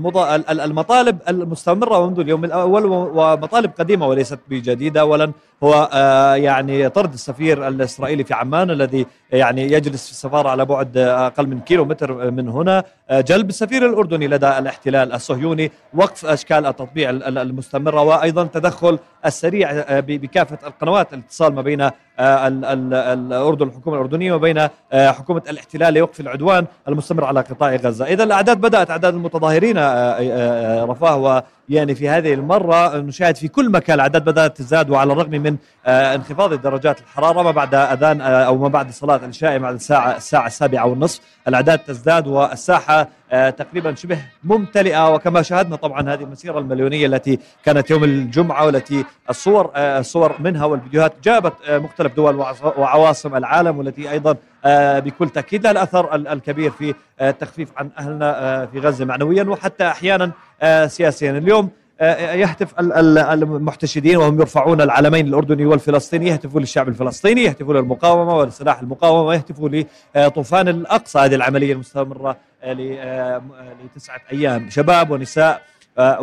[0.51, 5.33] المطالب المستمرة منذ اليوم الأول ومطالب قديمة وليست بجديدة أولا
[5.65, 10.97] هو آه، يعني طرد السفير الإسرائيلي في عمان الذي يعني يجلس في السفارة على بعد
[10.97, 12.85] آه، أقل من كيلو متر من هنا.
[13.11, 18.99] آه، جلب السفير الأردني لدى الاحتلال الصهيوني وقف أشكال التطبيع ال- ال- المستمرة وأيضا تدخل
[19.27, 24.59] السريع آه، ب- بكافة القنوات الاتصال ما بين آه، ال- ال- الأردن الحكومة الأردنية وبين
[24.93, 28.05] آه، حكومة الاحتلال لوقف العدوان المستمر على قطاع غزة.
[28.05, 33.49] إذا الأعداد بدأت أعداد المتظاهرين آه، آه، آه، رفاه ويعني في هذه المرة نشاهد في
[33.49, 35.57] كل مكان الأعداد بدأت تزداد وعلى الرغم من
[35.87, 40.17] آه، انخفاض درجات الحرارة ما بعد أذان آه، أو ما بعد صلاة العشاء بعد الساعة
[40.17, 43.09] الساعة السابعة والنصف الأعداد تزداد والساحة
[43.51, 49.71] تقريبا شبه ممتلئة وكما شاهدنا طبعا هذه المسيرة المليونية التي كانت يوم الجمعة والتي الصور
[49.75, 52.37] آه، الصور منها والفيديوهات جابت آه، مختلف دول
[52.77, 57.91] وعواصم العالم والتي أيضا آه، بكل تأكيد لها الأثر ال- الكبير في آه، التخفيف عن
[57.99, 60.31] أهلنا آه، في غزة معنويا وحتى أحيانا
[60.63, 61.31] آه، سياسيا.
[61.31, 67.75] اليوم آه، يهتف ال- ال- المحتشدين وهم يرفعون العلمين الأردني والفلسطيني يهتفوا للشعب الفلسطيني يهتفوا
[67.75, 69.69] للمقاومة ولسلاح المقاومة يهتفوا
[70.17, 71.19] لطوفان الأقصى.
[71.19, 74.71] هذه العملية المستمرة آه، ل- آه، م- آه، لتسعة أيام.
[74.71, 75.63] شباب ونساء
[75.99, 76.21] آه،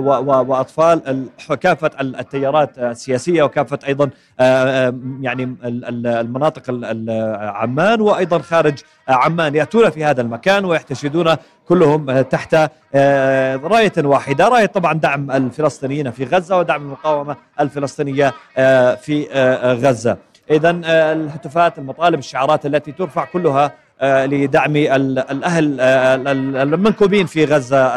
[0.48, 1.30] وأطفال ال-
[1.64, 4.10] كافة ال- التيارات آه، السياسية وكافة أيضا
[4.40, 9.56] آه، آه، يعني ال- ال- المناطق ال- ال- عمان وأيضا خارج آه، عمان.
[9.56, 11.36] يأتون في هذا المكان ويحتشدون
[11.70, 14.48] كلهم تحت آه، راية واحدة.
[14.48, 20.18] راية طبعا دعم الفلسطينيين في غزة ودعم المقاومة الفلسطينية آه، في آه، غزة.
[20.52, 23.72] اذا الهتافات المطالب الشعارات التي ترفع كلها
[24.04, 27.44] لدعم ال- الأهل آه، ال- ال- المنكوبين في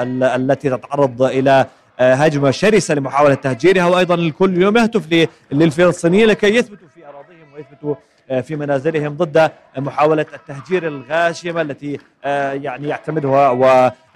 [0.03, 1.67] ال- التي تتعرض إلى
[2.01, 3.85] آه، هجمة شرسة لمحاولة تهجيرها.
[3.87, 7.95] وأيضا الكل يوم يهتف للفلسطينيين لكي يثبتوا في أراضيهم ويثبتوا
[8.43, 13.51] في منازلهم ضد محاولة التهجير الغاشمة التي آه، يعني يعتمدها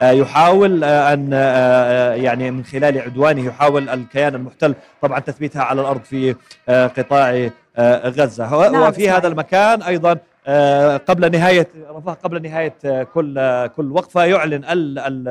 [0.03, 6.35] ويحاول أن آه، يعني من خلال عدوانه يحاول الكيان المحتل طبعا تثبيتها على الأرض في
[6.69, 9.11] آه، قطاع آه، غزة هو- نعم، وفي.
[9.11, 14.65] هذا المكان أيضا آه، قبل نهاية رفاه قبل نهاية آه، كل آه، كل وقفة يعلن
[14.65, 15.29] ال- ال-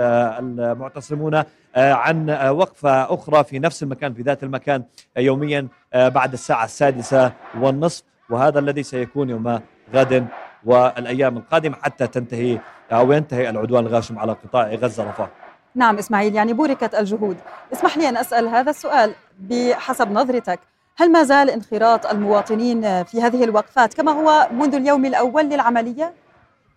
[0.60, 1.36] المعتصمون
[1.76, 4.84] آه، عن آه، وقفة أخرى في نفس المكان في ذات المكان
[5.18, 9.60] آه، يوميا آه، بعد الساعة السادسة والنصف وهذا الذي سيكون يوم
[9.94, 10.28] غد
[10.66, 12.60] والأيام القادمة حتى تنتهي
[12.92, 15.30] أو ينتهي العدوان الغاشم على قطاع غزة رفاه.
[15.76, 17.38] نعم إسماعيل يعني بوركت الجهود
[17.74, 20.60] اسمح لي أن أسأل هذا السؤال بحسب نظرتك
[20.98, 26.14] هل ما زال انخراط المواطنين في هذه الوقفات كما هو منذ اليوم الأول للعملية؟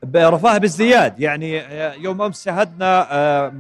[0.03, 1.63] برفاه بالزياد يعني
[2.03, 3.53] يوم أمس شاهدنا آه،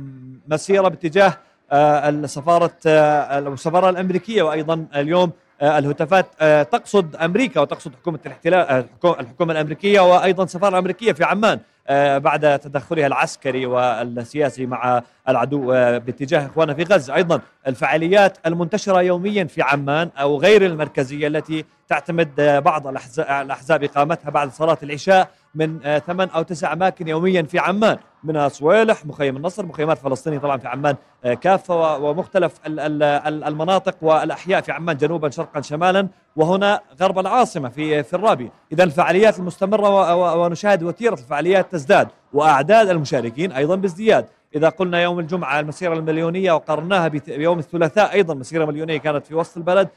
[0.49, 1.33] مسيرة باتجاه
[1.73, 8.81] آه، السفارة آه، السفارة الأمريكية وأيضا اليوم الهتافات آه، تقصد أمريكا وتقصد حكومة الاحتلال آه،
[8.81, 15.73] الحكو- الحكومة الأمريكية وأيضا السفاره الامريكيه في عمان آه، بعد تدخلها العسكري والسياسي مع العدو
[15.73, 21.65] آه، باتجاه اخواننا في غزة، أيضا الفعاليات المنتشرة يوميا في عمان أو غير المركزية التي
[21.89, 27.43] تعتمد آه، بعض الأحزاب إقامتها بعد صلاة العشاء من آه، ثمان أو تسع أماكن يوميا
[27.43, 27.97] في عمان.
[28.25, 33.03] منها صويلح مخيم النصر مخيمات فلسطينيه طبعا في عمان آه، كافة و- ومختلف ال- ال-
[33.03, 38.51] ال- المناطق والأحياء في عمان جنوبا شرقا شمالا وهنا غرب العاصمة في في الرابي.
[38.73, 44.27] اذا الفعاليات و- ونشاهد وتيرة الفعاليات تزداد وأعداد المشاركين أيضا بازدياد.
[44.55, 49.35] إذا قلنا يوم الجمعة المسيرة المليونية وقارناها بت- بيوم الثلاثاء أيضا مسيرة مليونية كانت في
[49.35, 49.89] وسط البلد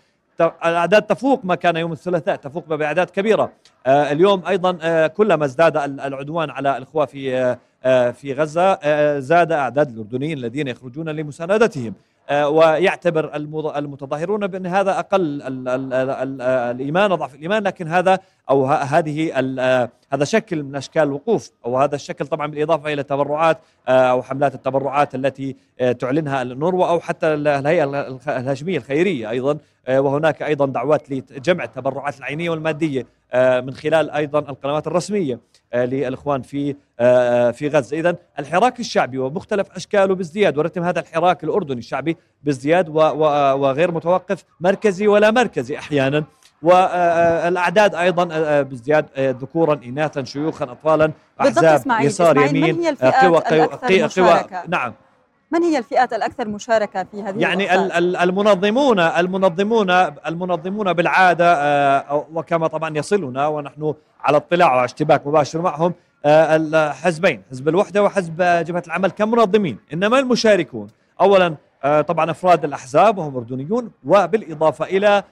[0.41, 3.52] الأعداد تفوق ما كان يوم الثلاثاء تفوق بأعداد كبيرة.
[3.86, 9.19] آه اليوم أيضا آه كلما ازداد ال- العدوان على الأخوة في آه في غزة آه
[9.19, 11.93] زاد أعداد الأردنيين الذين يخرجون لمساندتهم.
[12.32, 18.20] ويعتبر المض- المتظاهرون بأن هذا أقل ال ال ال ال الإيمان وضعف الإيمان لكن هذا
[18.49, 23.58] أو هذه آه، هذا شكل من أشكال الوقوف أو هذا الشكل طبعا بالإضافة إلى تبرعات
[23.88, 29.30] آه، أو حملات التبرعات التي آه، تعلنها النروه أو حتى ال- الهيئة ال- الهاشمية الخيرية
[29.30, 33.01] أيضا آه، وهناك أيضا دعوات لجمع التبرعات العينية والمادية.
[33.01, 35.39] آه، من خلال أيضا القنوات الرسمية
[35.73, 41.43] آه، للإخوان في آه، في غزة، اذا الحراك الشعبي ومختلف أشكاله بازدياد ورتم هذا الحراك
[41.43, 46.23] الأردني الشعبي بازدياد وغير متوقف مركزي ولا مركزي أحيانا.
[46.61, 48.23] والاعداد أيضا
[48.61, 51.11] بازدياد ذكورا اناثا شيوخا اطفالا
[51.41, 54.93] أحزاب يسار يمين قوى الأكثر مشاركة؟ نعم.
[55.52, 57.76] من هي الفئات الأكثر مشاركة في هذه يعني
[58.24, 59.89] المنظمون المنظمون
[60.28, 65.93] المنظمون بالعادة وكما طبعا يصلنا ونحن على اطلاع واشتباك مباشر معهم
[66.26, 70.88] الحزبين حزب الوحدة وحزب جبهة العمل كمنظمين إنما المشاركون
[71.22, 75.24] أولا طبعا أفراد الأحزاب وهم أردنيون وبالإضافة إلى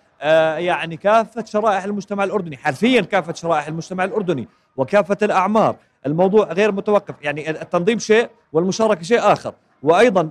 [0.65, 4.47] يعني كافة شرائح المجتمع الأردني حرفيا كافة شرائح المجتمع الأردني
[4.77, 5.75] وكافة الأعمار.
[6.05, 9.53] الموضوع غير متوقف يعني التنظيم شيء والمشاركة شيء آخر.
[9.83, 10.23] وأيضا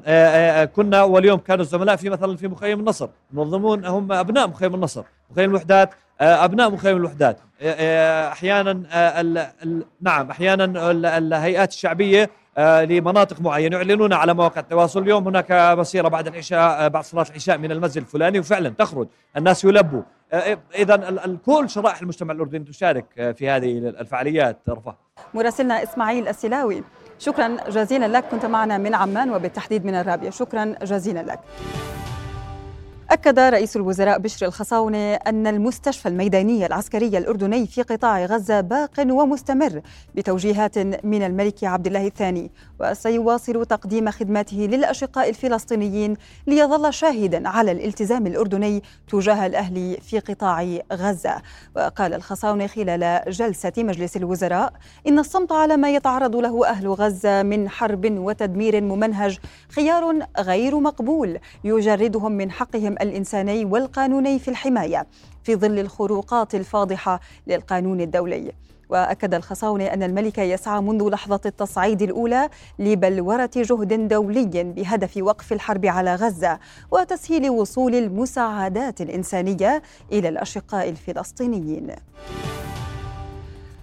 [0.64, 3.08] كنا واليوم كانوا الزملاء في مثلا في مخيم النصر.
[3.32, 5.90] منظمون هم أبناء مخيم النصر مخيم الوحدات
[6.20, 7.38] أبناء مخيم الوحدات.
[8.32, 8.72] أحيانا
[10.00, 15.02] نعم أحيانا الهيئات الشعبية لمناطق معينة يعلنون على مواقع التواصل.
[15.02, 20.02] اليوم هناك مسيرة بعد العشاء بعد صلاة العشاء من المسجد الفلاني وفعلا تخرج الناس يلبوا.
[20.74, 24.58] اذا كل شرائح المجتمع الأردني تشارك في هذه الفعاليات.
[24.68, 24.96] رفاه
[25.34, 26.82] مراسلنا إسماعيل السلاوي.
[27.18, 28.24] شكرا جزيلا لك.
[28.30, 30.30] كنت معنا من عمان وبالتحديد من الرابية.
[30.30, 31.40] شكرا جزيلا لك.
[33.10, 39.80] أكد رئيس الوزراء بشر الخصاونة أن المستشفى الميداني العسكري الأردني في قطاع غزة باق ومستمر
[40.14, 42.50] بتوجيهات من الملك عبد الله الثاني.
[42.80, 46.16] وسيواصل تقديم خدماته للأشقاء الفلسطينيين
[46.46, 51.42] ليظل شاهدا على الالتزام الأردني تجاه الأهل في قطاع غزة.
[51.76, 54.72] وقال الخصاونة خلال جلسة مجلس الوزراء
[55.06, 61.38] إن الصمت على ما يتعرض له أهل غزة من حرب وتدمير ممنهج خيار غير مقبول
[61.64, 65.06] يجردهم من حقهم الإنساني والقانوني في الحماية
[65.44, 68.52] في ظل الخروقات الفاضحة للقانون الدولي.
[68.88, 75.86] وأكد الخصاونة أن الملك يسعى منذ لحظة التصعيد الأولى لبلورة جهد دولي بهدف وقف الحرب
[75.86, 76.58] على غزة
[76.90, 79.82] وتسهيل وصول المساعدات الإنسانية
[80.12, 81.94] إلى الأشقاء الفلسطينيين.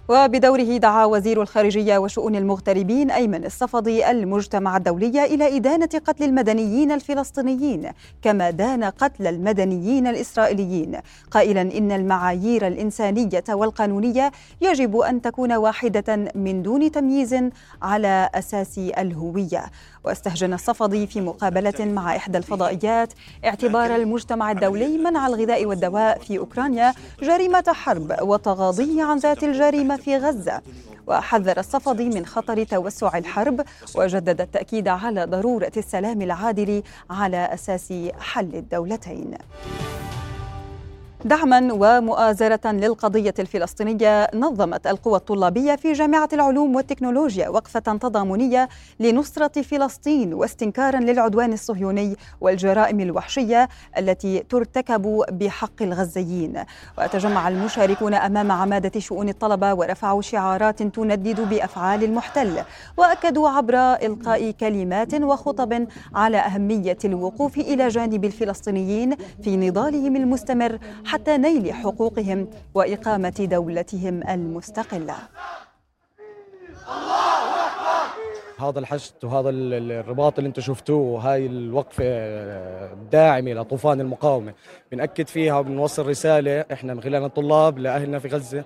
[0.08, 7.90] وبدوره دعا وزير الخارجية وشؤون المغتربين أيمن الصفدي المجتمع الدولي إلى إدانة قتل المدنيين الفلسطينيين
[8.22, 10.96] كما دان قتل المدنيين الإسرائيليين.
[11.30, 17.34] قائلا إن المعايير الإنسانية والقانونية يجب أن تكون واحدة من دون تمييز
[17.82, 19.64] على أساس الهوية.
[20.04, 23.12] واستهجن الصفدي في مقابلة مع إحدى الفضائيات
[23.44, 30.16] اعتبار المجتمع الدولي منع الغذاء والدواء في أوكرانيا جريمة حرب وتغاضيه عن ذات الجريمة في
[30.16, 30.62] غزة
[31.06, 33.64] وحذر الصفدي من خطر توسع الحرب
[33.94, 39.34] وجدد التأكيد على ضرورة السلام العادل على أساس حل الدولتين.
[41.24, 48.68] دعما ومؤازرة للقضية الفلسطينية نظمت القوى الطلابية في جامعة العلوم والتكنولوجيا وقفة تضامنية
[49.00, 53.68] لنصرة فلسطين واستنكارا للعدوان الصهيوني والجرائم الوحشية
[53.98, 56.64] التي ترتكب بحق الغزيين.
[56.98, 62.62] وتجمع المشاركون أمام عمادة شؤون الطلبة ورفعوا شعارات تندد بأفعال المحتل
[62.96, 70.78] وأكدوا عبر إلقاء كلمات وخطب على أهمية الوقوف إلى جانب الفلسطينيين في نضالهم المستمر
[71.14, 75.14] حتى نيل حقوقهم وإقامة دولتهم المستقلة.
[78.60, 82.04] هذا الحشد وهذا الرباط اللي أنتم شفتوه وهاي الوقفة
[82.92, 84.54] الداعمه لطوفان المقاومة.
[84.92, 88.64] بنأكد فيها وبنوصل رسالة إحنا من خلال الطلاب لأهلنا في غزة.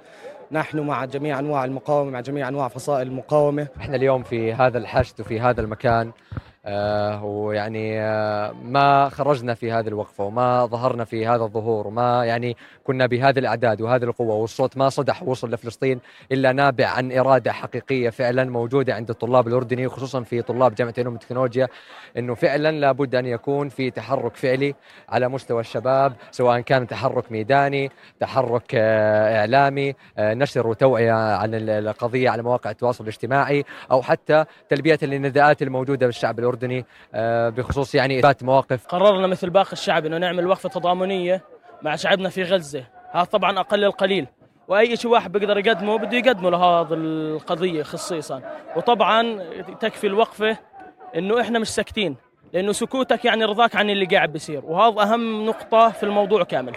[0.53, 3.67] نحن مع جميع أنواع المقاومة مع جميع أنواع فصائل المقاومة.
[3.81, 6.13] إحنا اليوم في هذا الحشد وفي هذا المكان.
[7.25, 13.07] ويعني آه ما خرجنا في هذه الوقفة وما ظهرنا في هذا الظهور وما يعني كنا
[13.07, 16.01] بهذه الأعداد وهذه القوة والصوت ما صدح وصل لفلسطين
[16.33, 21.15] إلا نابع عن إرادة حقيقية فعلا موجودة عند الطلاب الأردني وخصوصا في طلاب جامعة علوم
[21.15, 21.69] التكنولوجيا
[22.19, 24.75] أنه فعلا لابد أن يكون في تحرك فعلي
[25.09, 27.91] على مستوى الشباب سواء كان تحرك ميداني
[28.21, 34.99] تحرك آه إعلامي آه نشر وتوعية عن القضية على مواقع التواصل الاجتماعي أو حتى تلبية
[35.03, 36.48] للنداءات الموجودة بالشعب الأردني.
[36.49, 36.87] الأردني
[37.51, 38.87] بخصوص يعني إثبات مواقف.
[38.87, 41.45] قررنا مثل باقي الشعب أنه نعمل وقفة تضامنية
[41.83, 42.85] مع شعبنا في غزة.
[43.11, 44.27] هذا طبعا أقل القليل.
[44.69, 48.43] وأي شيء واحد بيقدر يقدمه بده يقدمه لهذه القضية خصيصا.
[48.77, 49.39] وطبعا
[49.81, 50.59] تكفي الوقفة
[51.17, 52.17] إنه إحنا مش ساكتين
[52.53, 54.65] لأنه سكوتك يعني رضاك عن اللي قاعد بيصير.
[54.65, 56.73] وهذا أهم نقطة في الموضوع كامل.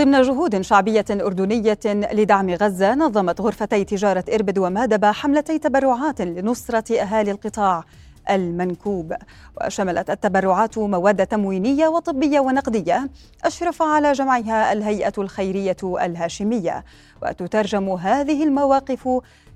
[0.00, 7.30] ضمن جهود شعبية أردنية لدعم غزة نظمت غرفتي تجارة إربد ومادبة حملتي تبرعات لنصرة أهالي
[7.30, 7.84] القطاع
[8.30, 9.14] المنكوب.
[9.60, 13.10] وشملت التبرعات مواد تموينية وطبية ونقدية
[13.44, 16.84] أشرف على جمعها الهيئة الخيرية الهاشمية.
[17.22, 19.08] وتترجم هذه المواقف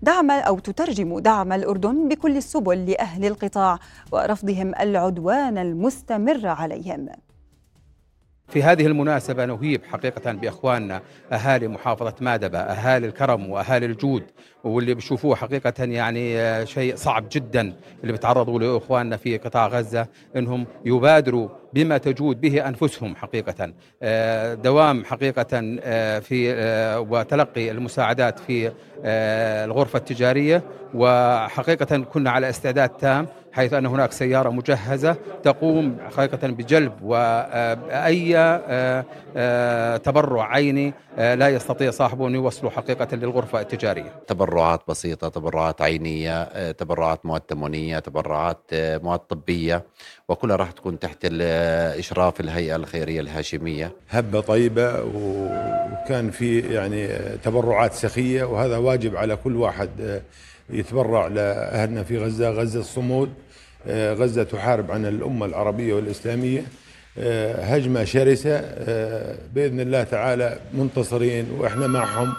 [0.03, 3.79] دعم أو تترجم دعم الأردن بكل السبل لأهل القطاع
[4.13, 7.09] ورفضهم العدوان المستمر عليهم.
[8.49, 14.23] في هذه المناسبة نهيب حقيقة بإخواننا أهالي محافظة مادبة أهالي الكرم وأهالي الجود
[14.65, 20.07] واللي بيشوفوه حقيقة يعني آه، شيء صعب جدا اللي بيتعرضوا له إخواننا في قطاع غزة
[20.37, 23.73] إنهم يبادروا بما تجود به أنفسهم حقيقة.
[24.03, 26.55] آه، دوام حقيقة آه، في
[27.11, 28.73] وتلقي المساعدات في
[29.65, 30.63] الغرفة التجارية
[30.95, 39.05] وحقيقة كنا على استعداد تام حيث أن هناك سيارة مجهزة تقوم حقيقة بجلب وأي آه،
[39.37, 44.13] آه، تبرع عيني آه، لا يستطيع صاحبه أن يوصله حقيقة للغرفة التجارية.
[44.27, 49.85] تبرعات بسيطة تبرعات عينية تبرعات مواد تموينية تبرعات مواد طبية
[50.29, 51.25] وكلها راح تكون تحت
[51.99, 53.93] إشراف الهيئة الخيرية الهاشمية.
[54.11, 57.09] هبة طيبة وكان في يعني
[57.45, 60.23] تبرعات سخية وهذا واجب على كل واحد
[60.71, 63.31] يتبرع لأهلنا في غزة غزة الصمود
[63.87, 66.65] آه، غزة تحارب عن الأمة العربية والإسلامية
[67.19, 72.35] آه، هجمة شرسة آه، بإذن الله تعالى منتصرين وإحنا معهم.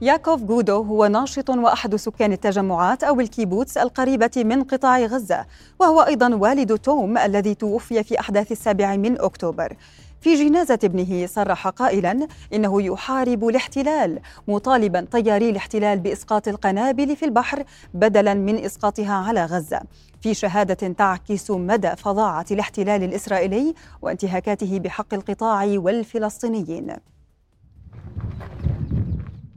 [0.00, 5.46] ياكوف جودو هو ناشط وأحد سكان التجمعات أو الكيبوتس القريبة من قطاع غزة
[5.80, 9.76] وهو أيضا والد توم الذي توفي في أحداث السابع من أكتوبر.
[10.24, 17.64] في جنازة ابنه صرح قائلا إنه يحارب الاحتلال مطالبا طياري الاحتلال بإسقاط القنابل في البحر
[17.94, 19.80] بدلا من إسقاطها على غزة.
[20.20, 26.96] في شهادة تعكس مدى فظاعة الاحتلال الإسرائيلي وانتهاكاته بحق القطاع والفلسطينيين.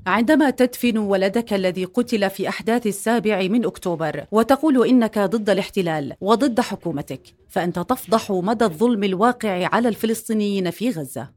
[0.07, 6.59] عندما تدفن ولدك الذي قتل في أحداث السابع من أكتوبر وتقول إنك ضد الاحتلال وضد
[6.59, 11.29] حكومتك فأنت تفضح مدى الظلم الواقع على الفلسطينيين في غزة.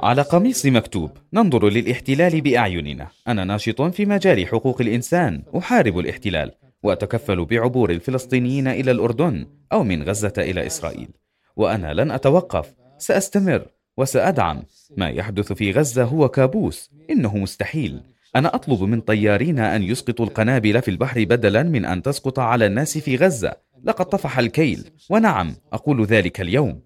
[0.00, 3.08] على قميص مكتوب ننظر للاحتلال بأعيننا.
[3.28, 6.50] أنا ناشط في مجال حقوق الإنسان أحارب الاحتلال
[6.82, 11.08] وأتكفل بعبور الفلسطينيين إلى الأردن أو من غزة إلى إسرائيل.
[11.56, 13.77] وأنا لن أتوقف سأستمر.
[13.98, 14.62] وسأدعم
[14.96, 18.00] ما يحدث في غزة هو كابوس إنه مستحيل.
[18.36, 22.98] أنا أطلب من طيارين أن يسقطوا القنابل في البحر بدلا من أن تسقط على الناس
[22.98, 23.52] في غزة.
[23.84, 24.90] لقد طفح الكيل.
[25.10, 26.80] ونعم أقول ذلك اليوم.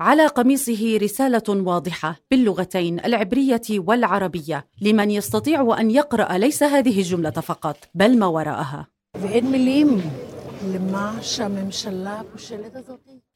[0.00, 4.66] على قميصه رسالة واضحة باللغتين العبرية والعربية.
[4.80, 8.86] لمن يستطيع أن يقرأ ليس هذه الجملة فقط بل ما وراءها.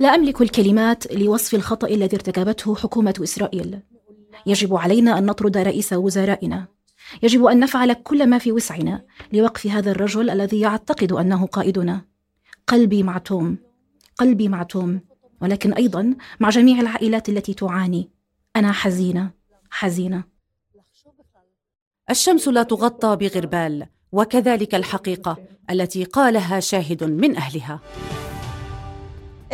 [0.01, 3.80] لا أملك الكلمات لوصف الخطأ الذي ارتكبته حكومة إسرائيل.
[4.47, 6.66] يجب علينا أن نطرد رئيس وزرائنا.
[7.22, 12.05] يجب أن نفعل كل ما في وسعنا لوقف هذا الرجل الذي يعتقد أنه قائدنا.
[12.66, 13.59] قلبي مع توم
[14.16, 15.01] قلبي مع توم
[15.43, 18.11] ولكن أيضا مع جميع العائلات التي تعاني.
[18.57, 19.30] أنا حزينة.
[19.70, 20.24] حزينة.
[22.11, 23.87] الشمس لا تغطى بغربال.
[24.15, 25.37] وكذلك الحقيقة
[25.71, 27.81] التي قالها شاهد من أهلها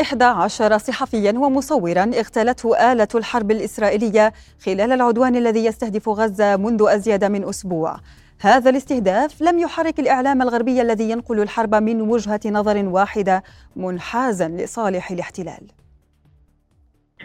[0.01, 4.33] 11 صحفيا ومصورا اغتالته آلة الحرب الإسرائيلية
[4.65, 8.01] خلال العدوان الذي يستهدف غزة منذ أزيد من أسبوع
[8.41, 13.43] هذا الاستهداف لم يحرك الإعلام الغربي الذي ينقل الحرب من وجهة نظر واحدة
[13.77, 15.71] منحازا لصالح الاحتلال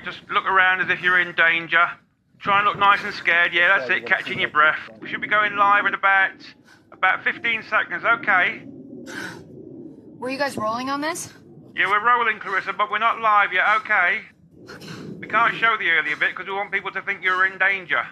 [0.06, 1.86] Just look around as if you're in danger.
[2.40, 3.54] Try and look nice and scared.
[3.54, 4.82] Yeah, that's it, catching your breath.
[5.02, 6.38] We should be going live in about
[7.06, 8.03] about 15 seconds.
[8.18, 8.45] Okay.
[10.20, 11.20] Were you guys rolling on this?
[11.78, 14.12] Yeah, we're rolling, Clarissa, but we're not live yet, okay?
[15.22, 18.03] We can't show the earlier bit because we want people to think you're in danger.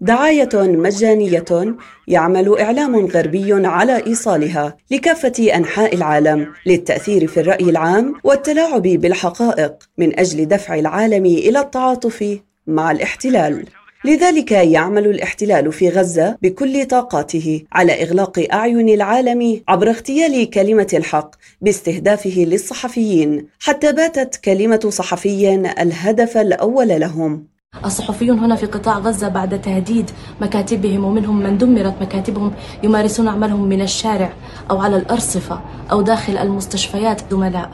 [0.00, 1.76] دعاية مجانية
[2.08, 10.18] يعمل إعلام غربي على إيصالها لكافة أنحاء العالم للتأثير في الرأي العام والتلاعب بالحقائق من
[10.18, 13.68] أجل دفع العالم إلى التعاطف مع الاحتلال.
[14.04, 21.30] لذلك يعمل الاحتلال في غزة بكل طاقاته على إغلاق أعين العالم عبر اغتيال كلمة الحق
[21.60, 27.46] باستهدافه للصحفيين حتى باتت كلمة صحفي الهدف الأول لهم.
[27.84, 33.82] الصحفيون هنا في قطاع غزة بعد تهديد مكاتبهم ومنهم من دمرت مكاتبهم يمارسون عملهم من
[33.82, 34.32] الشارع
[34.70, 37.70] أو على الأرصفة أو داخل المستشفيات زملاء.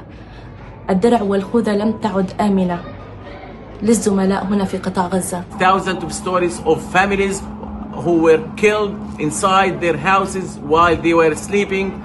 [0.90, 2.97] الدرع والخوذة لم تعد آمنة.
[3.81, 5.43] للزملاء هنا في قطاع غزة.
[5.59, 7.41] Thousands of stories of families
[8.03, 12.01] who were killed inside their houses while they were sleeping.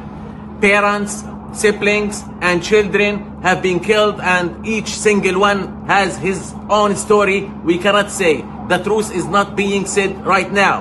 [0.61, 7.41] Parents, siblings and children have been killed and each single one has his own story.
[7.65, 10.77] We cannot say the truth is not being said right now.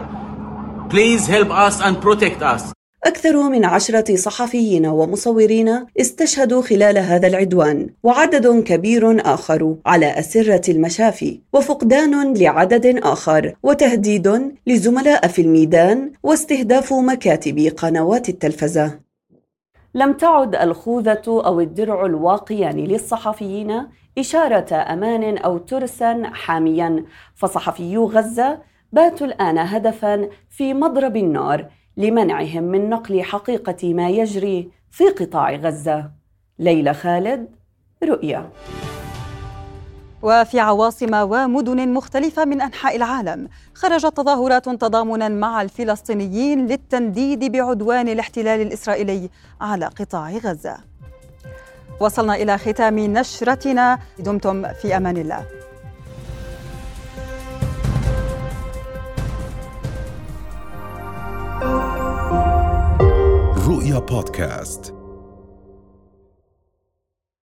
[0.89, 2.74] Please help us and protect us.
[3.05, 11.40] أكثر من عشرة صحفيين ومصورين استشهدوا خلال هذا العدوان وعدد كبير آخر على أسرة المشافي
[11.53, 19.00] وفقدان لعدد آخر وتهديد لزملاء في الميدان واستهداف مكاتب قنوات التلفزة.
[19.94, 23.86] لم تعد الخوذة أو الدرع الواقيان للصحفيين
[24.18, 28.59] إشارة أمان أو ترسا حاميا فصحفيو غزة
[28.92, 36.11] باتوا الآن هدفا في مضرب النار لمنعهم من نقل حقيقة ما يجري في قطاع غزة.
[36.59, 37.49] ليلى خالد
[38.05, 38.51] رؤيا.
[40.22, 48.61] وفي عواصم ومدن مختلفة من أنحاء العالم خرجت تظاهرات تضامنا مع الفلسطينيين للتنديد بعدوان الاحتلال
[48.61, 49.30] الإسرائيلي
[49.61, 50.76] على قطاع غزة.
[52.01, 53.99] وصلنا إلى ختام نشرتنا.
[54.18, 55.62] دمتم في أمان الله.
[63.67, 65.01] رؤيا بودكاست.